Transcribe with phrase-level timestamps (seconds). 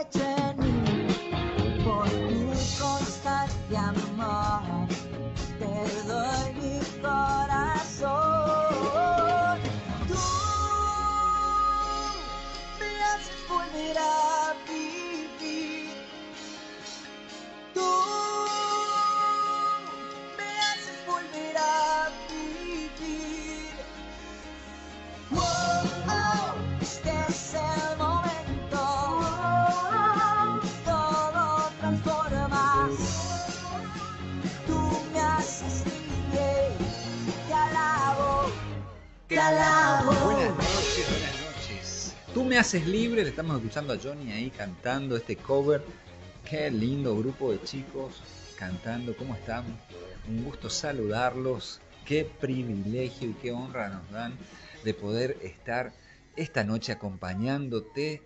[0.00, 0.35] hecho
[42.58, 45.84] haces libre, le estamos escuchando a Johnny ahí cantando este cover.
[46.48, 48.22] Qué lindo grupo de chicos
[48.58, 49.64] cantando, ¿cómo están?
[50.26, 51.80] Un gusto saludarlos.
[52.06, 54.38] Qué privilegio y qué honra nos dan
[54.84, 55.92] de poder estar
[56.34, 58.22] esta noche acompañándote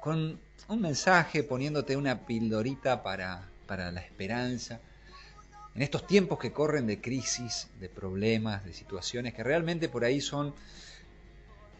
[0.00, 4.80] con un mensaje, poniéndote una pildorita para, para la esperanza.
[5.74, 10.20] En estos tiempos que corren de crisis, de problemas, de situaciones que realmente por ahí
[10.22, 10.54] son,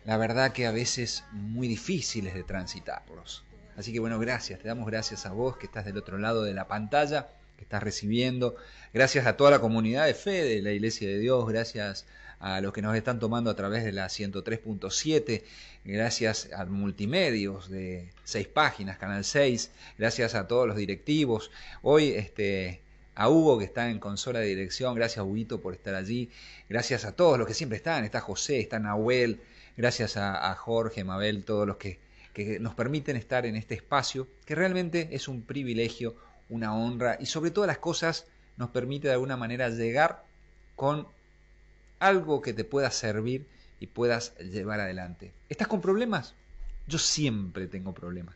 [0.09, 3.45] la verdad que a veces muy difíciles de transitarlos.
[3.77, 6.55] Así que bueno, gracias, te damos gracias a vos que estás del otro lado de
[6.55, 7.29] la pantalla,
[7.59, 8.57] que estás recibiendo.
[8.95, 12.07] Gracias a toda la comunidad de fe de la Iglesia de Dios, gracias
[12.41, 15.43] a los que nos están tomando a través de la 103.7,
[15.85, 21.51] gracias a multimedios de seis páginas, Canal 6, gracias a todos los directivos.
[21.83, 22.81] Hoy este,
[23.15, 26.31] a Hugo que está en consola de dirección, gracias Huguito por estar allí,
[26.67, 29.43] gracias a todos los que siempre están, está José, está Nahuel,
[29.79, 32.01] gracias a, Jorge, Mabel, todos los que,
[32.35, 36.17] que nos permiten estar en este espacio, que realmente es un privilegio,
[36.49, 40.25] una honra y sobre todas las cosas nos permite de alguna manera llegar
[40.75, 41.07] con
[42.01, 43.47] algo que te pueda servir
[43.79, 45.33] y puedas llevar adelante.
[45.49, 46.35] ¿Estás con problemas?
[46.89, 48.35] Yo siempre tengo problemas.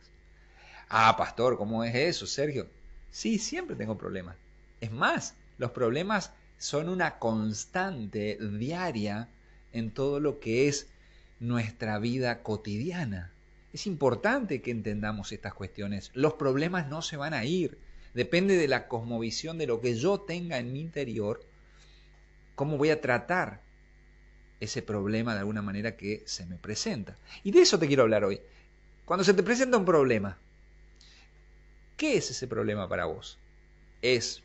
[0.87, 2.67] Ah, pastor, ¿cómo es eso, Sergio?
[3.11, 4.37] Sí, siempre tengo problemas.
[4.79, 9.27] Es más, los problemas son una constante diaria
[9.73, 10.87] en todo lo que es
[11.39, 13.31] nuestra vida cotidiana.
[13.73, 16.11] Es importante que entendamos estas cuestiones.
[16.13, 17.77] Los problemas no se van a ir.
[18.13, 21.43] Depende de la cosmovisión de lo que yo tenga en mi interior,
[22.55, 23.61] cómo voy a tratar
[24.59, 27.17] ese problema de alguna manera que se me presenta.
[27.43, 28.39] Y de eso te quiero hablar hoy.
[29.05, 30.37] Cuando se te presenta un problema,
[31.97, 33.37] ¿qué es ese problema para vos?
[34.01, 34.43] ¿Es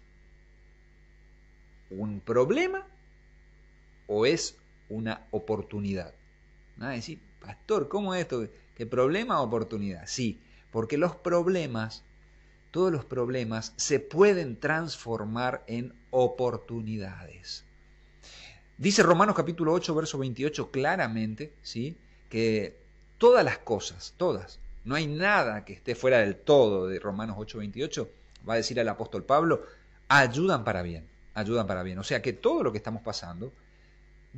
[1.91, 2.87] un problema
[4.07, 4.57] o es
[4.89, 6.15] una oportunidad?
[6.81, 8.47] Ah, decir, pastor, ¿cómo es esto?
[8.75, 10.07] ¿Qué problema o oportunidad?
[10.07, 10.41] Sí,
[10.71, 12.05] porque los problemas,
[12.71, 17.65] todos los problemas se pueden transformar en oportunidades.
[18.77, 21.97] Dice Romanos capítulo 8, verso 28 claramente, ¿sí?
[22.29, 22.77] Que
[23.19, 27.59] todas las cosas, todas, no hay nada que esté fuera del todo de Romanos 8,
[27.59, 28.11] 28,
[28.49, 29.65] va a decir el apóstol Pablo,
[30.07, 31.99] ayudan para bien, ayudan para bien.
[31.99, 33.53] O sea que todo lo que estamos pasando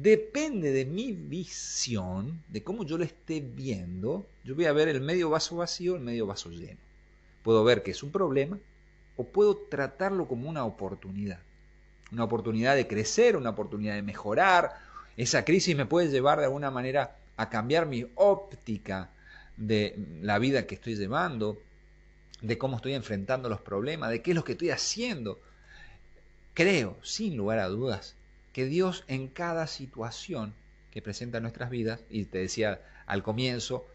[0.03, 4.27] depende de mi visión, de cómo yo lo esté viendo.
[4.45, 6.81] Yo voy a ver el medio vaso vacío, el medio vaso lleno.
[7.43, 8.59] Puedo ver que es un problema
[9.17, 11.41] o puedo tratarlo como una oportunidad.
[12.13, 14.75] Una oportunidad de crecer, una oportunidad de mejorar.
[15.19, 19.11] Esa crisis me puede llevar de alguna manera a cambiar mi óptica
[19.59, 21.59] de la vida que estoy llevando,
[22.41, 25.39] de cómo estoy enfrentando los problemas, de qué es lo que estoy haciendo.
[26.55, 28.17] Creo, sin lugar a dudas,
[28.53, 30.55] que Dios en cada situación
[30.91, 33.87] que presenta en nuestras vidas, y te decía al comienzo,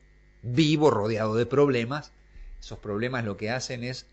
[0.41, 2.11] vivo rodeado de problemas,
[2.59, 4.05] esos problemas lo que hacen es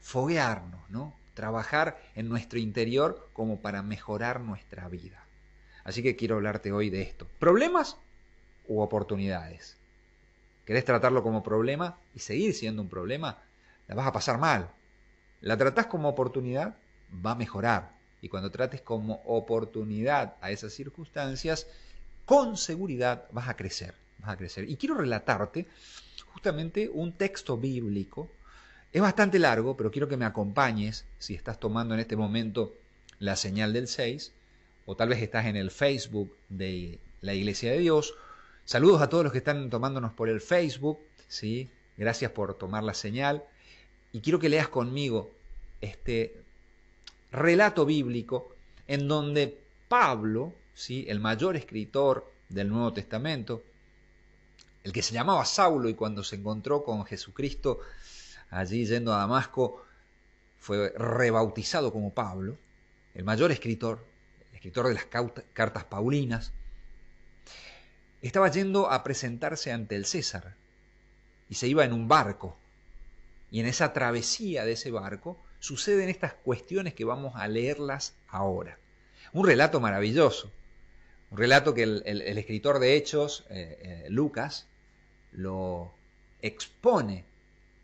[0.00, 1.14] foguearnos, ¿no?
[1.34, 5.24] Trabajar en nuestro interior como para mejorar nuestra vida.
[5.84, 7.26] Así que quiero hablarte hoy de esto.
[7.38, 7.96] ¿Problemas
[8.66, 9.76] u oportunidades?
[10.64, 13.38] ¿Querés tratarlo como problema y seguir siendo un problema?
[13.88, 14.70] La vas a pasar mal.
[15.40, 16.76] ¿La tratás como oportunidad?
[17.24, 21.66] Va a mejorar y cuando trates como oportunidad a esas circunstancias,
[22.24, 24.70] con seguridad vas a crecer, vas a crecer.
[24.70, 25.66] Y quiero relatarte
[26.32, 28.30] justamente un texto bíblico.
[28.92, 32.72] Es bastante largo, pero quiero que me acompañes si estás tomando en este momento
[33.18, 34.32] la señal del 6
[34.86, 38.14] o tal vez estás en el Facebook de la Iglesia de Dios.
[38.64, 41.68] Saludos a todos los que están tomándonos por el Facebook, ¿sí?
[41.96, 43.42] Gracias por tomar la señal.
[44.12, 45.30] Y quiero que leas conmigo
[45.80, 46.41] este
[47.32, 48.54] relato bíblico
[48.86, 49.58] en donde
[49.88, 51.04] Pablo, ¿sí?
[51.08, 53.62] el mayor escritor del Nuevo Testamento,
[54.84, 57.80] el que se llamaba Saulo y cuando se encontró con Jesucristo
[58.50, 59.84] allí yendo a Damasco,
[60.58, 62.56] fue rebautizado como Pablo,
[63.14, 64.04] el mayor escritor,
[64.50, 66.52] el escritor de las cartas paulinas,
[68.20, 70.54] estaba yendo a presentarse ante el César
[71.48, 72.56] y se iba en un barco.
[73.50, 78.76] y en esa travesía de ese barco suceden estas cuestiones que vamos a leerlas ahora.
[79.32, 80.50] Un relato maravilloso,
[81.30, 84.66] un relato que el, escritor de Hechos, eh, eh, Lucas,
[85.30, 85.92] lo
[86.42, 87.24] expone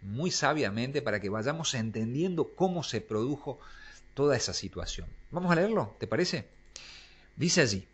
[0.03, 3.61] muy sabiamente para que vayamos entendiendo cómo se produjo
[4.13, 5.07] toda esa situación.
[5.31, 6.47] Vamos a leerlo, ¿te parece?
[7.37, 7.87] Dice allí,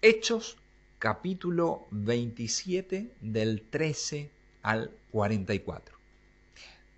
[0.00, 0.56] Hechos
[0.98, 4.30] capítulo 27 del 13
[4.62, 5.94] al 44.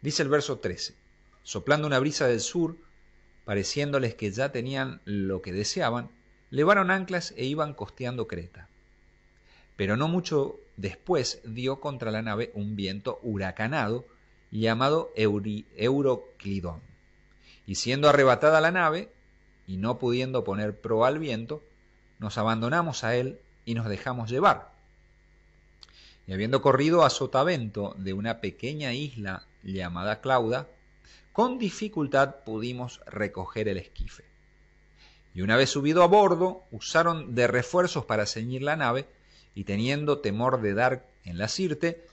[0.01, 0.95] Dice el verso 13,
[1.43, 2.77] soplando una brisa del sur,
[3.45, 6.11] pareciéndoles que ya tenían lo que deseaban,
[6.51, 8.69] levaron anclas e iban costeando Creta.
[9.77, 14.07] Pero no mucho después dio contra la nave un viento huracanado
[14.51, 16.81] llamado Euroclidón.
[17.67, 19.11] Y siendo arrebatada la nave,
[19.67, 21.63] y no pudiendo poner proa al viento,
[22.19, 24.73] nos abandonamos a él y nos dejamos llevar.
[26.27, 30.69] Y habiendo corrido a sotavento de una pequeña isla llamada Clauda,
[31.33, 34.25] con dificultad pudimos recoger el esquife.
[35.35, 39.07] Y una vez subido a bordo, usaron de refuerzos para ceñir la nave,
[39.55, 42.05] y teniendo temor de dar en la sirte,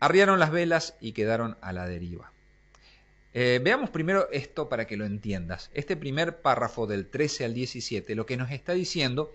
[0.00, 2.30] arriaron las velas y quedaron a la deriva.
[3.34, 5.70] Eh, veamos primero esto para que lo entiendas.
[5.74, 9.32] Este primer párrafo del 13 al 17 lo que nos está diciendo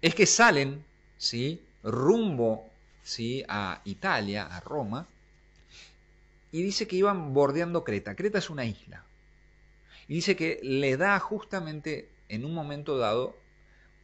[0.00, 0.84] es que salen
[1.18, 1.60] ¿sí?
[1.82, 2.66] rumbo
[3.02, 3.44] ¿sí?
[3.48, 5.06] a Italia, a Roma,
[6.52, 8.14] y dice que iban bordeando Creta.
[8.14, 9.04] Creta es una isla.
[10.06, 13.36] Y dice que le da justamente en un momento dado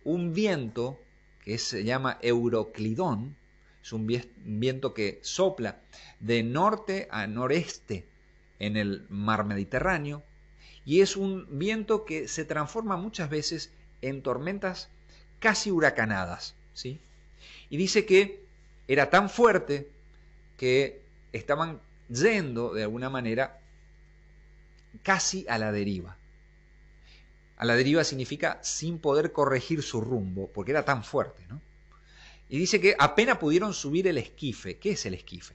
[0.05, 1.00] un viento
[1.44, 3.37] que se llama Euroclidón,
[3.82, 5.81] es un viento que sopla
[6.20, 8.06] de norte a noreste
[8.58, 10.23] en el mar Mediterráneo
[10.87, 14.88] y es un viento que se transforma muchas veces en tormentas
[15.38, 17.00] casi huracanadas, ¿sí?
[17.69, 18.44] Y dice que
[18.88, 19.91] era tan fuerte
[20.56, 21.02] que
[21.32, 23.60] estaban yendo de alguna manera
[25.02, 26.16] casi a la deriva.
[27.56, 31.60] A la deriva significa sin poder corregir su rumbo, porque era tan fuerte, ¿no?
[32.48, 34.76] Y dice que apenas pudieron subir el esquife.
[34.76, 35.54] ¿Qué es el esquife?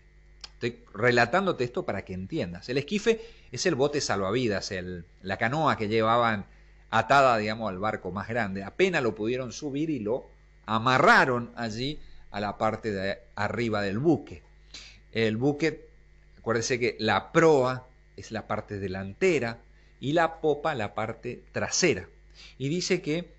[0.53, 2.67] Estoy relatándote esto para que entiendas.
[2.67, 3.21] El esquife
[3.51, 6.45] es el bote salvavidas, el, la canoa que llevaban
[6.89, 8.63] atada, digamos, al barco más grande.
[8.63, 10.25] Apenas lo pudieron subir y lo
[10.65, 11.99] amarraron allí
[12.31, 14.43] a la parte de arriba del buque.
[15.11, 15.87] El buque,
[16.49, 17.85] acuérdense que la proa
[18.17, 19.59] es la parte delantera
[19.99, 22.07] y la popa la parte trasera.
[22.57, 23.29] Y dice que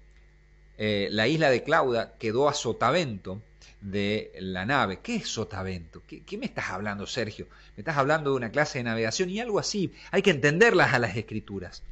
[0.78, 3.42] eh, la isla de Clauda quedó a sotavento
[3.80, 5.00] de la nave.
[5.02, 6.02] ¿Qué es sotavento?
[6.06, 7.48] ¿Qué, me estás hablando, Sergio?
[7.76, 9.92] Me estás hablando de una clase de navegación y algo así.
[10.12, 11.82] Hay que entenderlas a las escrituras.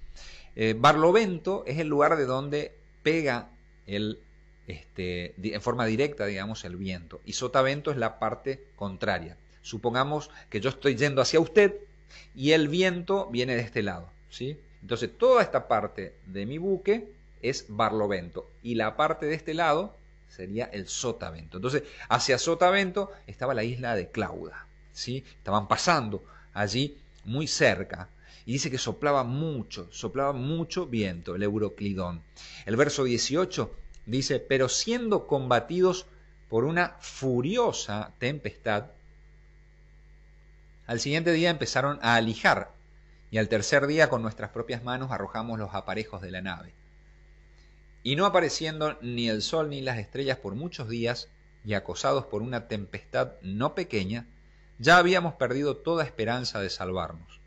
[0.55, 2.71] Eh, barlovento es el lugar de donde
[3.03, 3.49] pega
[3.89, 4.21] el,
[4.69, 7.21] este, en forma directa, digamos, el viento.
[7.27, 9.37] Y sotavento es la parte contraria.
[9.69, 11.75] Supongamos que yo estoy yendo hacia usted
[12.35, 14.09] y el viento viene de este lado.
[14.31, 14.59] ¿sí?
[14.81, 17.13] Entonces, toda esta parte de mi buque
[17.43, 18.49] es Barlovento.
[18.63, 19.95] Y la parte de este lado
[20.31, 21.59] sería el Sotavento.
[21.59, 24.67] Entonces, hacia Sotavento estaba la isla de Clauda.
[24.95, 25.23] ¿sí?
[25.37, 26.25] Estaban pasando
[26.55, 28.09] allí muy cerca.
[28.47, 32.23] Y dice que soplaba mucho, soplaba mucho viento, el Euroclidón.
[32.65, 33.71] El verso 18
[34.07, 36.07] dice, pero siendo combatidos
[36.49, 38.87] por una furiosa tempestad,
[40.89, 42.73] al siguiente día empezaron a alijar,
[43.31, 46.75] y al tercer día con nuestras propias manos arrojamos los aparejos de la nave
[48.03, 51.29] y no apareciendo ni el sol ni las estrellas por muchos días,
[51.65, 54.27] y acosados por una tempestad no pequeña,
[54.79, 57.41] ya habíamos perdido toda esperanza de salvarnos.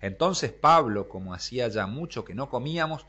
[0.00, 3.06] Entonces Pablo, como hacía ya mucho que no comíamos,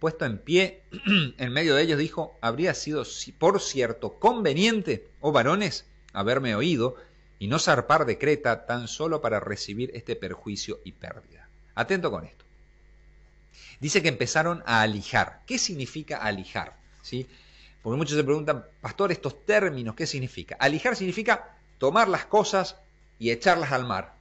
[0.00, 0.82] puesto en pie
[1.38, 3.04] en medio de ellos, dijo, habría sido
[3.38, 6.96] por cierto conveniente, oh varones, haberme oído
[7.44, 11.46] y no zarpar de Creta tan solo para recibir este perjuicio y pérdida.
[11.74, 12.42] Atento con esto
[13.80, 15.42] dice que empezaron a alijar.
[15.46, 16.74] ¿Qué significa alijar?
[17.02, 17.28] ¿Sí?
[17.82, 20.56] Porque muchos se preguntan, pastor, estos términos, ¿qué significa?
[20.58, 22.76] Alijar significa tomar las cosas
[23.18, 24.14] y echarlas al mar,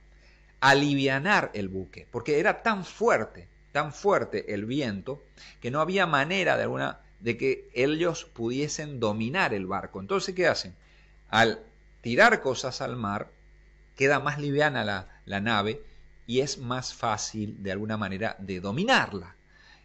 [0.60, 5.24] alivianar el buque, porque era tan fuerte, tan fuerte el viento,
[5.62, 10.02] que no había manera de alguna de que ellos pudiesen dominar el barco.
[10.02, 10.76] Entonces, ¿qué hacen?
[11.30, 11.64] Al
[12.04, 13.30] tirar cosas al mar,
[13.96, 14.84] queda más liviana
[15.26, 15.82] la, nave
[16.28, 19.36] y es más fácil de alguna manera de dominarla.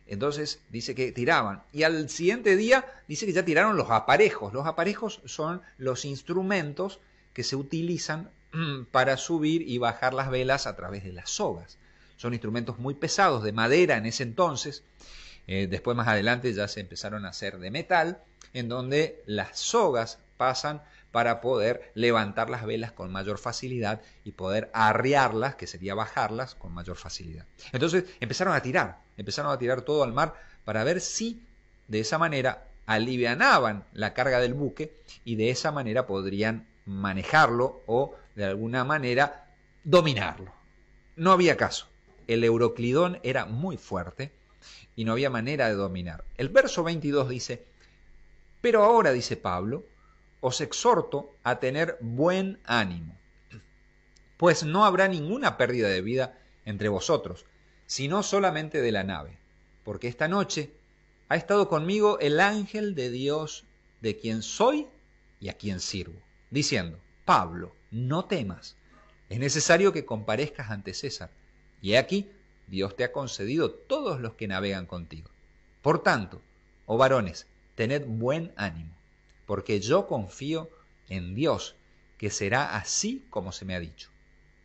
[0.06, 1.62] Entonces dice que tiraban.
[1.72, 4.52] Y al siguiente día dice que ya tiraron los aparejos.
[4.52, 6.98] Los aparejos son los instrumentos
[7.32, 11.78] que se utilizan mm, para subir y bajar las velas a través de las sogas.
[12.16, 14.82] Son instrumentos muy pesados, de madera en ese entonces.
[15.46, 18.18] Eh, después más adelante ya se empezaron a hacer de metal,
[18.54, 20.82] en donde las sogas pasan
[21.18, 26.72] para poder levantar las velas con mayor facilidad y poder arriarlas, que sería bajarlas, con
[26.72, 27.44] mayor facilidad.
[27.72, 30.34] Entonces empezaron a tirar, empezaron a tirar todo al mar
[30.64, 31.42] para ver si
[31.88, 34.94] de esa manera alivianaban la carga del buque
[35.24, 39.48] y de esa manera podrían manejarlo o de alguna manera
[39.82, 40.52] dominarlo.
[41.16, 41.88] No había caso.
[42.28, 44.30] El Euroclidón era muy fuerte
[44.94, 46.22] y no había manera de dominar.
[46.36, 47.64] El verso 22 dice,
[48.60, 49.84] pero ahora, dice Pablo,
[50.40, 53.18] os exhorto a tener buen ánimo,
[54.36, 57.44] pues no habrá ninguna pérdida de vida entre vosotros,
[57.86, 59.38] sino solamente de la nave,
[59.84, 60.70] porque esta noche
[61.28, 63.64] ha estado conmigo el ángel de Dios
[64.00, 64.86] de quien soy
[65.40, 68.76] y a quien sirvo, diciendo, Pablo, no temas,
[69.28, 71.30] es necesario que comparezcas ante César,
[71.82, 72.30] y he aquí,
[72.66, 75.30] Dios te ha concedido todos los que navegan contigo.
[75.82, 76.42] Por tanto,
[76.86, 78.94] oh varones, tened buen ánimo,
[79.48, 80.68] porque yo confío
[81.08, 81.74] en Dios,
[82.18, 84.10] que será así como se me ha dicho.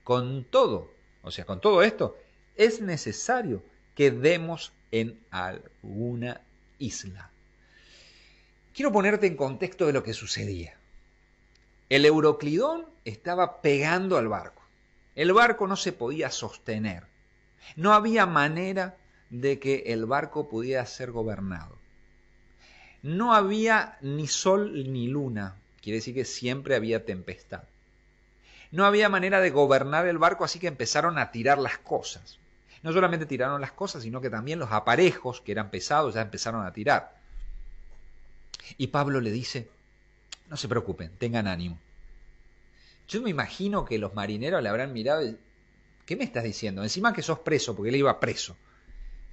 [0.04, 2.18] Con todo, o sea, con todo esto,
[2.58, 3.64] es necesario
[3.96, 6.42] que demos en alguna
[6.80, 7.32] isla.
[8.74, 10.76] Quiero ponerte en contexto de lo que sucedía.
[11.88, 14.64] El Euroclidón estaba pegando al barco.
[15.16, 17.06] El barco no se podía sostener.
[17.78, 18.98] No había manera
[19.30, 21.83] de que el barco pudiera ser gobernado.
[23.04, 27.64] No había ni sol ni luna, quiere decir que siempre había tempestad.
[28.72, 32.40] No había manera de gobernar el barco, así que empezaron a tirar las cosas.
[32.82, 36.66] No solamente tiraron las cosas, sino que también los aparejos, que eran pesados, ya empezaron
[36.66, 37.16] a tirar.
[38.78, 39.68] Y Pablo le dice,
[40.50, 41.78] no se preocupen, tengan ánimo.
[43.10, 45.38] Yo me imagino que los marineros le habrán mirado y,
[46.06, 46.84] ¿qué me estás diciendo?
[46.84, 48.56] Encima que sos preso, porque él iba preso.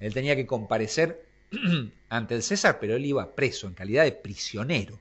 [0.01, 1.25] Él tenía que comparecer
[2.09, 4.99] ante el César, pero él iba preso en calidad de prisionero.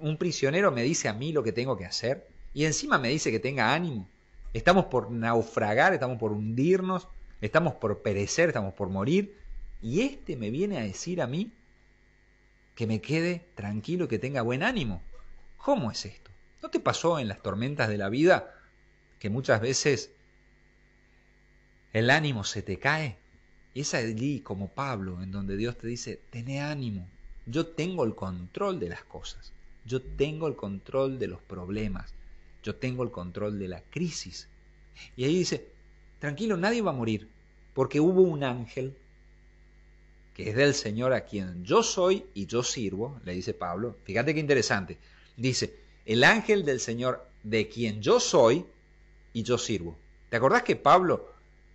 [0.00, 3.30] Un prisionero me dice a mí lo que tengo que hacer y encima me dice
[3.30, 4.08] que tenga ánimo.
[4.52, 7.08] Estamos por naufragar, estamos por hundirnos,
[7.40, 9.36] estamos por perecer, estamos por morir.
[9.80, 11.52] Y este me viene a decir a mí
[12.74, 15.02] que me quede tranquilo y que tenga buen ánimo.
[15.56, 16.30] ¿Cómo es esto?
[16.62, 18.54] ¿No te pasó en las tormentas de la vida
[19.18, 20.10] que muchas veces
[21.92, 23.19] el ánimo se te cae?
[23.74, 27.06] Es allí como Pablo, en donde Dios te dice, tené ánimo,
[27.46, 29.52] yo tengo el control de las cosas,
[29.84, 32.12] yo tengo el control de los problemas,
[32.62, 34.48] yo tengo el control de la crisis.
[35.16, 35.66] Y ahí dice,
[36.18, 37.28] tranquilo, nadie va a morir,
[37.74, 38.94] porque hubo un ángel
[40.34, 43.96] que es del Señor a quien yo soy y yo sirvo, le dice Pablo.
[44.04, 44.98] Fíjate qué interesante.
[45.36, 45.74] Dice,
[46.06, 48.64] el ángel del Señor de quien yo soy
[49.32, 49.96] y yo sirvo.
[50.28, 51.32] ¿Te acordás que Pablo,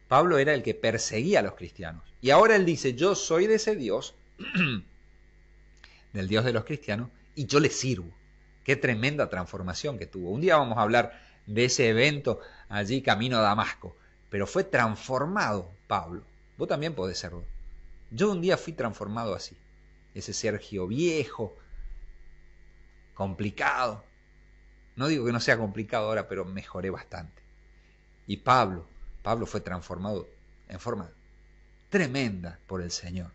[0.08, 2.04] Pablo era el que perseguía a los cristianos?
[2.22, 4.16] Y ahora él dice, yo soy de ese Dios,
[6.14, 8.12] del Dios de los cristianos, y yo le sirvo.
[8.64, 10.32] Qué tremenda transformación que tuvo.
[10.32, 13.96] Un día vamos a hablar de ese evento allí camino a Damasco,
[14.30, 16.24] pero fue transformado Pablo.
[16.58, 17.44] Vos también podés serlo.
[18.12, 19.56] Yo un día fui transformado así.
[20.14, 21.56] Ese Sergio viejo,
[23.14, 24.04] complicado,
[24.96, 27.42] no digo que no sea complicado ahora, pero mejoré bastante.
[28.28, 28.88] Y Pablo,
[29.26, 30.28] Pablo fue transformado
[30.70, 31.10] en forma
[31.90, 33.32] tremenda por el Señor.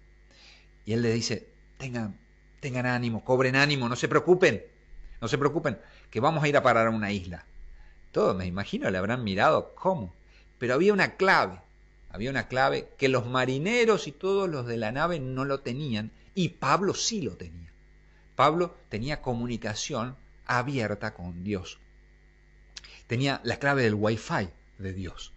[0.84, 2.16] Y él le dice, tengan,
[2.60, 4.64] tengan ánimo, cobren ánimo, no se preocupen,
[5.20, 7.44] no se preocupen, que vamos a ir a parar a una isla.
[8.12, 10.14] Todos, me imagino, le habrán mirado, ¿cómo?
[10.60, 11.60] Pero había una clave,
[12.08, 16.12] había una clave que los marineros y todos los de la nave no lo tenían,
[16.36, 17.72] y Pablo sí lo tenía.
[18.36, 20.14] Pablo tenía comunicación
[20.46, 21.80] abierta con Dios.
[23.08, 25.32] Tenía la clave del wifi de Dios.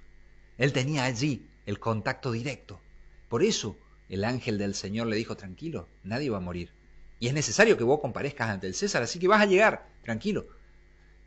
[0.58, 2.80] Él tenía allí el contacto directo.
[3.30, 3.76] Por eso
[4.10, 6.72] el ángel del Señor le dijo, tranquilo, nadie va a morir.
[7.20, 10.46] Y es necesario que vos comparezcas ante el César, así que vas a llegar, tranquilo.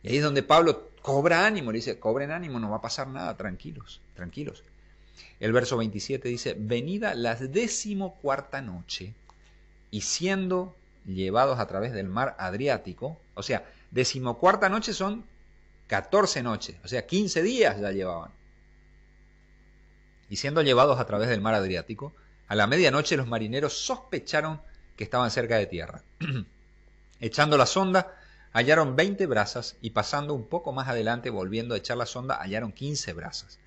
[0.02, 3.08] Y ahí es donde Pablo cobra ánimo, le dice, cobren ánimo, no va a pasar
[3.08, 4.62] nada, tranquilos, tranquilos.
[5.40, 9.14] El verso 27 dice, venida la decimocuarta noche,
[9.90, 10.74] y siendo
[11.06, 15.24] llevados a través del mar Adriático, o sea, decimocuarta noche son
[15.86, 18.30] 14 noches, o sea, 15 días ya llevaban.
[20.28, 22.12] Y siendo llevados a través del mar Adriático,
[22.48, 24.60] a la medianoche los marineros sospecharon
[24.96, 26.02] que estaban cerca de tierra.
[27.20, 28.14] Echando la sonda,
[28.52, 32.72] hallaron 20 brazas y pasando un poco más adelante, volviendo a echar la sonda, hallaron
[32.72, 33.58] 15 brazas.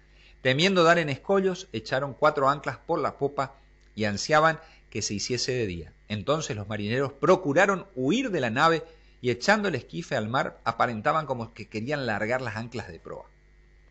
[0.42, 3.54] Temiendo dar en escollos, echaron cuatro anclas por la popa
[3.96, 5.94] y ansiaban que se hiciese de día.
[6.08, 8.84] Entonces los marineros procuraron huir de la nave
[9.22, 13.26] y echando el esquife al mar aparentaban como que querían largar las anclas de proa.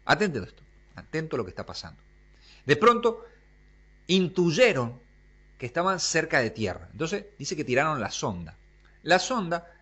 [0.06, 0.62] Atento a esto,
[0.96, 2.00] atento a lo que está pasando.
[2.68, 3.24] De pronto
[4.08, 5.00] intuyeron
[5.56, 6.90] que estaban cerca de tierra.
[6.92, 8.56] Entonces dice que tiraron la sonda.
[9.02, 9.72] La sonda,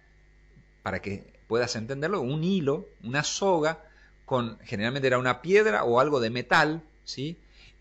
[0.84, 3.80] para que puedas entenderlo, un hilo, una soga,
[4.24, 7.36] con generalmente era una piedra o algo de metal, ¿sí?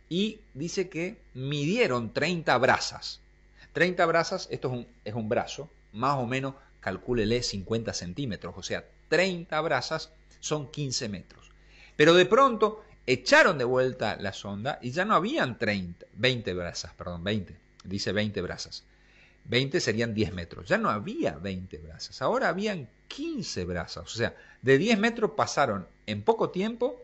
[0.10, 3.20] Y dice que midieron 30 brazas.
[3.74, 8.64] 30 brazas, esto es un, es un brazo, más o menos, calcúlele 50 centímetros, o
[8.64, 10.10] sea, 30 brazas
[10.40, 11.52] son 15 metros.
[11.96, 16.94] Pero de pronto echaron de vuelta la sonda y ya no habían 30, 20 brazas,
[16.94, 18.84] perdón, 20, dice 20 brazas.
[19.46, 20.68] 20 serían 10 metros.
[20.68, 24.04] Ya no había 20 brazas, ahora habían 15 brazas.
[24.04, 27.00] O sea, de 10 metros pasaron en poco tiempo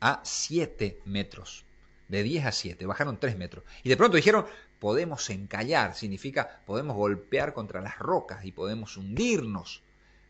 [0.00, 1.64] a 7 metros.
[2.08, 3.64] De 10 a 7, bajaron 3 metros.
[3.82, 4.44] Y de pronto dijeron,
[4.80, 9.80] podemos encallar, significa podemos golpear contra las rocas y podemos hundirnos.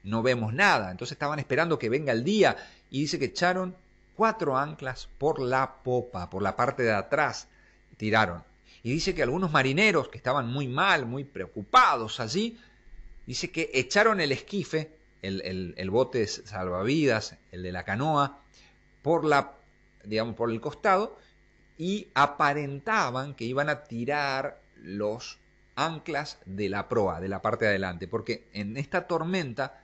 [0.04, 0.90] No vemos nada.
[0.90, 2.56] Entonces estaban esperando que venga el día
[2.90, 3.74] y dice que echaron
[4.16, 7.48] cuatro anclas por la popa, por la parte de atrás.
[7.96, 8.42] Tiraron.
[8.82, 12.58] Y dice que algunos marineros que estaban muy mal, muy preocupados allí,
[13.26, 14.90] dice que echaron el esquife,
[15.22, 18.40] el, el, bote salvavidas, el de la canoa,
[19.02, 19.52] por la,
[20.04, 21.16] digamos, por el costado,
[21.78, 25.38] y aparentaban que iban a tirar los
[25.76, 29.80] anclas de la proa, de la parte de adelante, porque en esta tormenta,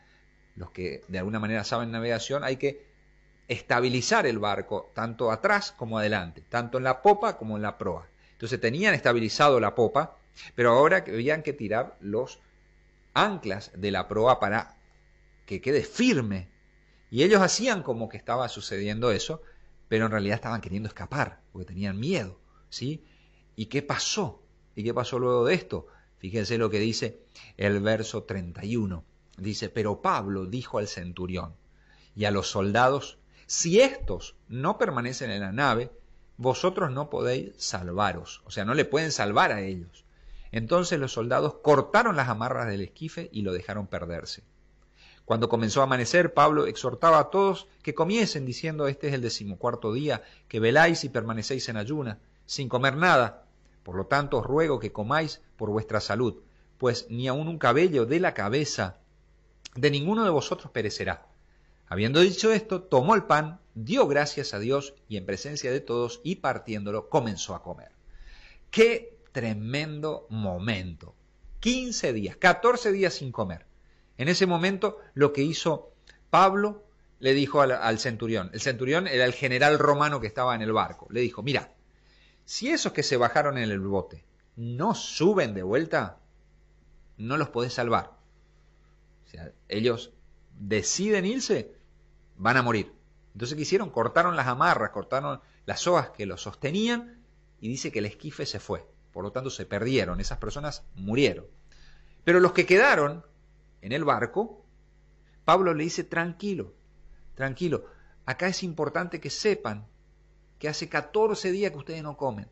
[0.57, 2.88] los que de alguna manera saben navegación, hay que
[3.49, 8.07] estabilizar el barco tanto atrás como adelante, tanto en la popa como en la proa.
[8.33, 10.17] Entonces tenían estabilizado la popa,
[10.55, 12.41] pero ahora habían que tirar los
[13.15, 14.77] anclas de la proa para
[15.47, 16.49] que quede firme.
[17.11, 19.43] Y ellos hacían como que estaba sucediendo eso,
[19.89, 22.39] pero en realidad estaban queriendo escapar, porque tenían miedo,
[22.69, 23.05] ¿sí?
[23.57, 24.43] ¿Y qué pasó?
[24.77, 25.87] ¿Y qué pasó luego de esto?
[26.19, 27.19] Fíjense lo que dice
[27.57, 29.05] el verso 31.
[29.39, 31.55] Dice, pero Pablo dijo al centurión
[32.15, 35.91] y a los soldados, si estos no permanecen en la nave,
[36.37, 40.05] vosotros no podéis salvaros, o sea, no le pueden salvar a ellos.
[40.53, 44.43] Entonces los soldados cortaron las amarras del esquife y lo dejaron perderse.
[45.25, 49.95] Cuando comenzó a amanecer, Pablo exhortaba a todos que comiesen, diciendo, este es el decimocuarto
[49.95, 53.47] día, que veláis y permanecéis en ayuna, sin comer nada.
[53.83, 56.43] Por lo tanto, os ruego que comáis por vuestra salud,
[56.77, 58.99] pues ni aun un cabello de la cabeza
[59.75, 61.27] de ninguno de vosotros perecerá.
[61.89, 66.21] Habiendo dicho esto, tomó el pan, dio gracias a Dios y en presencia de todos
[66.23, 67.91] y partiéndolo comenzó a comer.
[68.71, 71.15] Qué tremendo momento.
[71.61, 73.67] 15 días, 14 días sin comer.
[74.17, 75.93] En ese momento lo que hizo
[76.31, 76.85] Pablo
[77.21, 81.09] le dijo al, centurión, el centurión era el general romano que estaba en el barco,
[81.11, 81.73] le dijo, mira,
[82.45, 84.25] si esos que se bajaron en el bote
[84.57, 86.19] no suben de vuelta,
[87.17, 88.13] no los podés salvar.
[89.27, 90.13] O sea, ellos
[90.59, 91.73] deciden irse,
[92.39, 92.93] van a morir.
[93.35, 93.91] Entonces, ¿qué hicieron?
[93.91, 97.23] Cortaron las amarras, cortaron las sogas que los sostenían
[97.61, 98.87] y dice que el esquife se fue.
[99.13, 101.47] Por lo tanto, se perdieron, esas personas murieron.
[102.25, 103.25] Pero los que quedaron
[103.81, 104.65] en el barco,
[105.45, 106.75] Pablo le dice, tranquilo,
[107.35, 107.87] tranquilo,
[108.27, 109.87] acá es importante que sepan
[110.59, 112.49] que hace 14 días que ustedes no comen.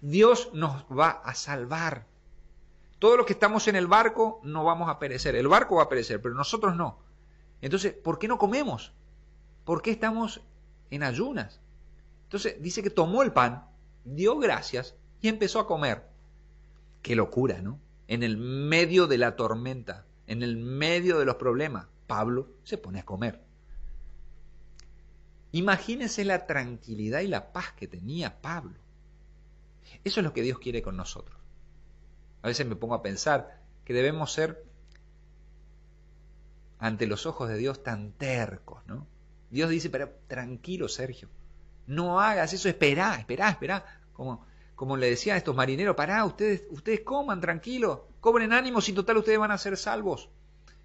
[0.00, 2.06] Dios nos va a salvar.
[2.98, 5.34] Todos los que estamos en el barco no vamos a perecer.
[5.34, 6.98] El barco va a perecer, pero nosotros no.
[7.62, 8.92] Entonces, ¿por qué no comemos?
[9.64, 10.42] ¿Por qué estamos
[10.90, 11.60] en ayunas?
[12.24, 13.66] Entonces dice que tomó el pan,
[14.04, 16.02] dio gracias y empezó a comer.
[17.00, 17.78] Qué locura, ¿no?
[18.08, 23.00] En el medio de la tormenta, en el medio de los problemas, Pablo se pone
[23.00, 23.40] a comer.
[25.52, 28.78] Imagínense la tranquilidad y la paz que tenía Pablo.
[30.02, 31.38] Eso es lo que Dios quiere con nosotros.
[32.42, 34.64] A veces me pongo a pensar que debemos ser
[36.82, 39.06] ante los ojos de Dios tan tercos, ¿no?
[39.50, 41.28] Dios dice, pero tranquilo, Sergio,
[41.86, 43.84] no hagas eso, esperá, esperá, esperá.
[44.12, 48.96] Como, como le decían a estos marineros, pará, ustedes, ustedes coman, tranquilo, cobren ánimo, sin
[48.96, 50.28] total ustedes van a ser salvos.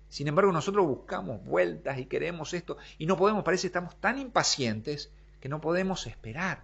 [0.07, 4.19] Sin embargo, nosotros buscamos vueltas y queremos esto, y no podemos, parece que estamos tan
[4.19, 6.63] impacientes que no podemos esperar.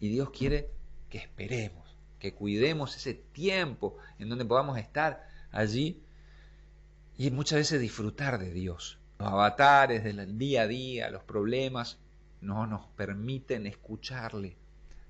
[0.00, 0.70] Y Dios quiere
[1.10, 6.02] que esperemos, que cuidemos ese tiempo en donde podamos estar allí
[7.18, 8.98] y muchas veces disfrutar de Dios.
[9.18, 11.98] Los avatares del día a día, los problemas,
[12.40, 14.56] no nos permiten escucharle.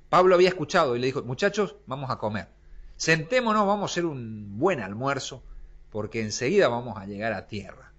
[0.08, 2.48] Pablo había escuchado y le dijo, muchachos, vamos a comer.
[2.96, 5.42] Sentémonos, vamos a hacer un buen almuerzo,
[5.90, 7.92] porque enseguida vamos a llegar a tierra.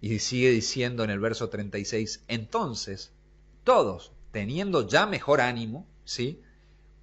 [0.00, 3.12] Y sigue diciendo en el verso 36, entonces
[3.64, 6.40] todos, teniendo ya mejor ánimo, ¿sí?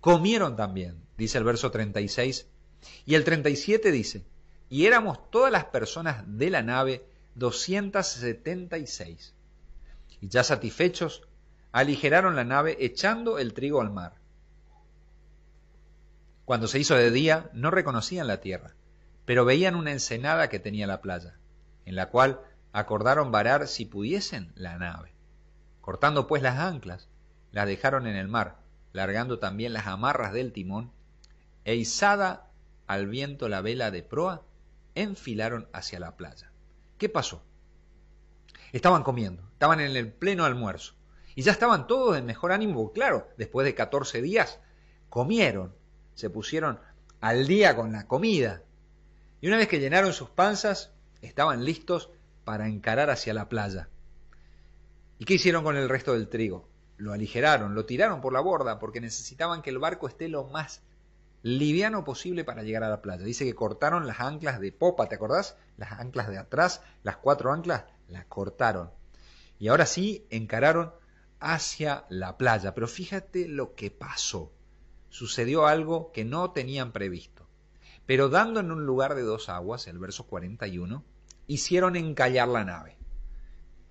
[0.02, 2.48] Comieron también, dice el verso 36.
[3.06, 4.26] Y el 37 dice,
[4.70, 9.34] y éramos todas las personas de la nave 276.
[10.22, 11.28] Y ya satisfechos,
[11.72, 14.16] aligeraron la nave echando el trigo al mar.
[16.46, 18.74] Cuando se hizo de día, no reconocían la tierra,
[19.26, 21.36] pero veían una ensenada que tenía la playa,
[21.86, 25.14] en la cual acordaron varar si pudiesen la nave.
[25.82, 27.10] Cortando pues las anclas,
[27.52, 28.58] las dejaron en el mar,
[28.94, 30.92] largando también las amarras del timón,
[31.66, 32.50] e izada
[32.88, 34.47] al viento la vela de proa,
[35.02, 36.52] enfilaron hacia la playa.
[36.98, 37.44] ¿Qué pasó?
[38.74, 40.96] Estaban comiendo, estaban en el pleno almuerzo,
[41.36, 44.60] y ya estaban todos en mejor ánimo, claro, después de 14 días,
[45.10, 45.76] comieron,
[46.16, 46.80] se pusieron
[47.22, 48.64] al día con la comida,
[49.40, 52.10] y una vez que llenaron sus panzas, estaban listos
[52.44, 53.90] para encarar hacia la playa.
[55.20, 56.68] ¿Y qué hicieron con el resto del trigo?
[56.98, 60.82] Lo aligeraron, lo tiraron por la borda, porque necesitaban que el barco esté lo más
[61.48, 63.24] liviano posible para llegar a la playa.
[63.24, 65.56] Dice que cortaron las anclas de popa, ¿te acordás?
[65.78, 68.92] Las anclas de atrás, las cuatro anclas, las cortaron.
[69.60, 70.94] Y ahora sí encararon
[71.40, 72.74] hacia la playa.
[72.74, 74.52] Pero fíjate lo que pasó.
[75.10, 77.48] Sucedió algo que no tenían previsto.
[78.06, 81.04] Pero dando en un lugar de dos aguas, el verso 41,
[81.48, 82.98] hicieron encallar la nave.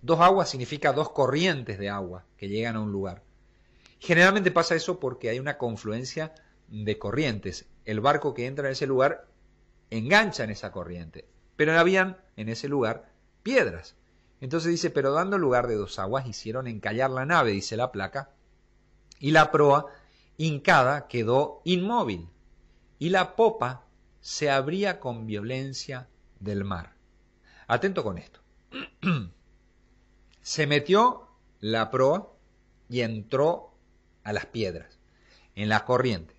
[0.03, 3.23] Dos aguas significa dos corrientes de agua que llegan a un lugar.
[3.99, 6.35] Generalmente pasa eso porque hay una confluencia
[6.69, 7.67] de corrientes.
[7.85, 9.29] El barco que entra en ese lugar
[9.91, 11.29] engancha en esa corriente.
[11.57, 13.11] Pero habían en ese lugar
[13.43, 13.97] piedras.
[14.41, 18.31] Entonces dice, pero dando lugar de dos aguas hicieron encallar la nave, dice la placa,
[19.19, 19.87] y la proa
[20.37, 22.29] hincada quedó inmóvil,
[22.99, 23.87] y la popa
[24.21, 26.09] se abría con violencia
[26.41, 26.95] del mar.
[27.67, 28.41] Atento con esto.
[30.43, 31.29] se metió
[31.61, 32.33] la proa
[32.89, 33.73] y entró
[34.23, 34.99] a las piedras,
[35.55, 36.36] en la corriente.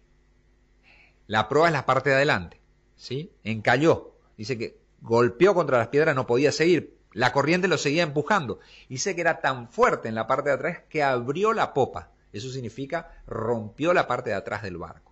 [1.27, 2.61] La proa es la parte de adelante,
[2.95, 3.33] ¿sí?
[3.43, 4.15] Encalló.
[4.37, 6.97] Dice que golpeó contra las piedras, no podía seguir.
[7.11, 8.59] La corriente lo seguía empujando.
[8.87, 12.11] Dice que era tan fuerte en la parte de atrás que abrió la popa.
[12.31, 15.11] Eso significa rompió la parte de atrás del barco.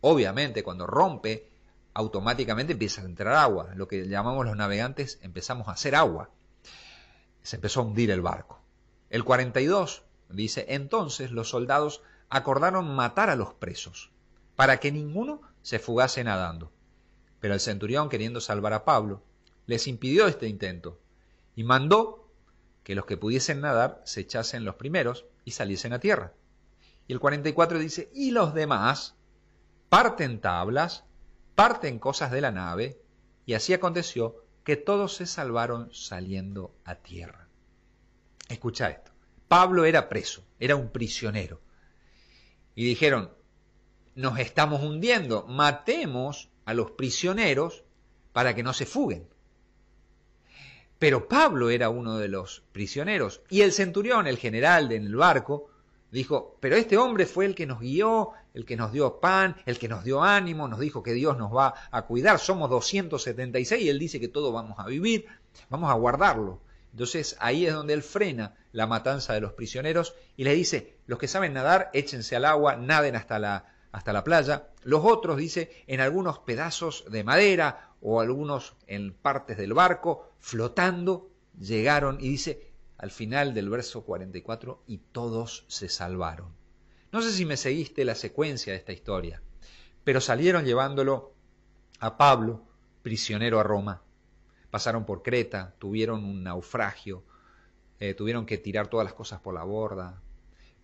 [0.00, 1.50] Obviamente, cuando rompe,
[1.92, 3.72] automáticamente empieza a entrar agua.
[3.74, 6.30] Lo que llamamos los navegantes, empezamos a hacer agua.
[7.42, 8.60] Se empezó a hundir el barco.
[9.10, 14.10] El 42 dice, entonces los soldados acordaron matar a los presos
[14.58, 16.72] para que ninguno se fugase nadando.
[17.38, 19.22] Pero el centurión, queriendo salvar a Pablo,
[19.66, 20.98] les impidió este intento
[21.54, 22.28] y mandó
[22.82, 26.32] que los que pudiesen nadar se echasen los primeros y saliesen a tierra.
[27.06, 29.14] Y el 44 dice, y los demás
[29.90, 31.04] parten tablas,
[31.54, 33.00] parten cosas de la nave,
[33.46, 37.46] y así aconteció que todos se salvaron saliendo a tierra.
[38.48, 39.12] Escucha esto.
[39.46, 41.60] Pablo era preso, era un prisionero.
[42.74, 43.37] Y dijeron,
[44.18, 47.84] nos estamos hundiendo, matemos a los prisioneros
[48.32, 49.28] para que no se fuguen.
[50.98, 55.70] Pero Pablo era uno de los prisioneros y el centurión, el general del barco,
[56.10, 59.78] dijo, pero este hombre fue el que nos guió, el que nos dio pan, el
[59.78, 63.88] que nos dio ánimo, nos dijo que Dios nos va a cuidar, somos 276 y
[63.88, 65.26] él dice que todo vamos a vivir,
[65.70, 66.60] vamos a guardarlo.
[66.90, 71.20] Entonces ahí es donde él frena la matanza de los prisioneros y le dice, los
[71.20, 75.84] que saben nadar, échense al agua, naden hasta la hasta la playa, los otros, dice,
[75.86, 82.68] en algunos pedazos de madera o algunos en partes del barco, flotando, llegaron y dice
[82.98, 86.52] al final del verso 44, y todos se salvaron.
[87.12, 89.40] No sé si me seguiste la secuencia de esta historia,
[90.02, 91.32] pero salieron llevándolo
[92.00, 92.64] a Pablo,
[93.02, 94.02] prisionero a Roma.
[94.70, 97.22] Pasaron por Creta, tuvieron un naufragio,
[98.00, 100.20] eh, tuvieron que tirar todas las cosas por la borda.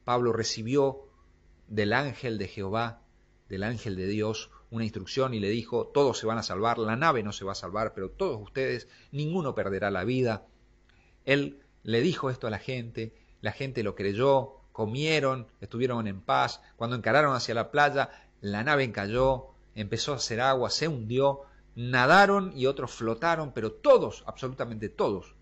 [0.04, 1.08] Pablo recibió
[1.68, 3.02] del ángel de Jehová,
[3.48, 6.96] del ángel de Dios, una instrucción y le dijo, todos se van a salvar, la
[6.96, 10.46] nave no se va a salvar, pero todos ustedes, ninguno perderá la vida.
[11.24, 16.60] Él le dijo esto a la gente, la gente lo creyó, comieron, estuvieron en paz,
[16.76, 21.42] cuando encararon hacia la playa, la nave encalló, empezó a hacer agua, se hundió,
[21.76, 25.34] nadaron y otros flotaron, pero todos, absolutamente todos,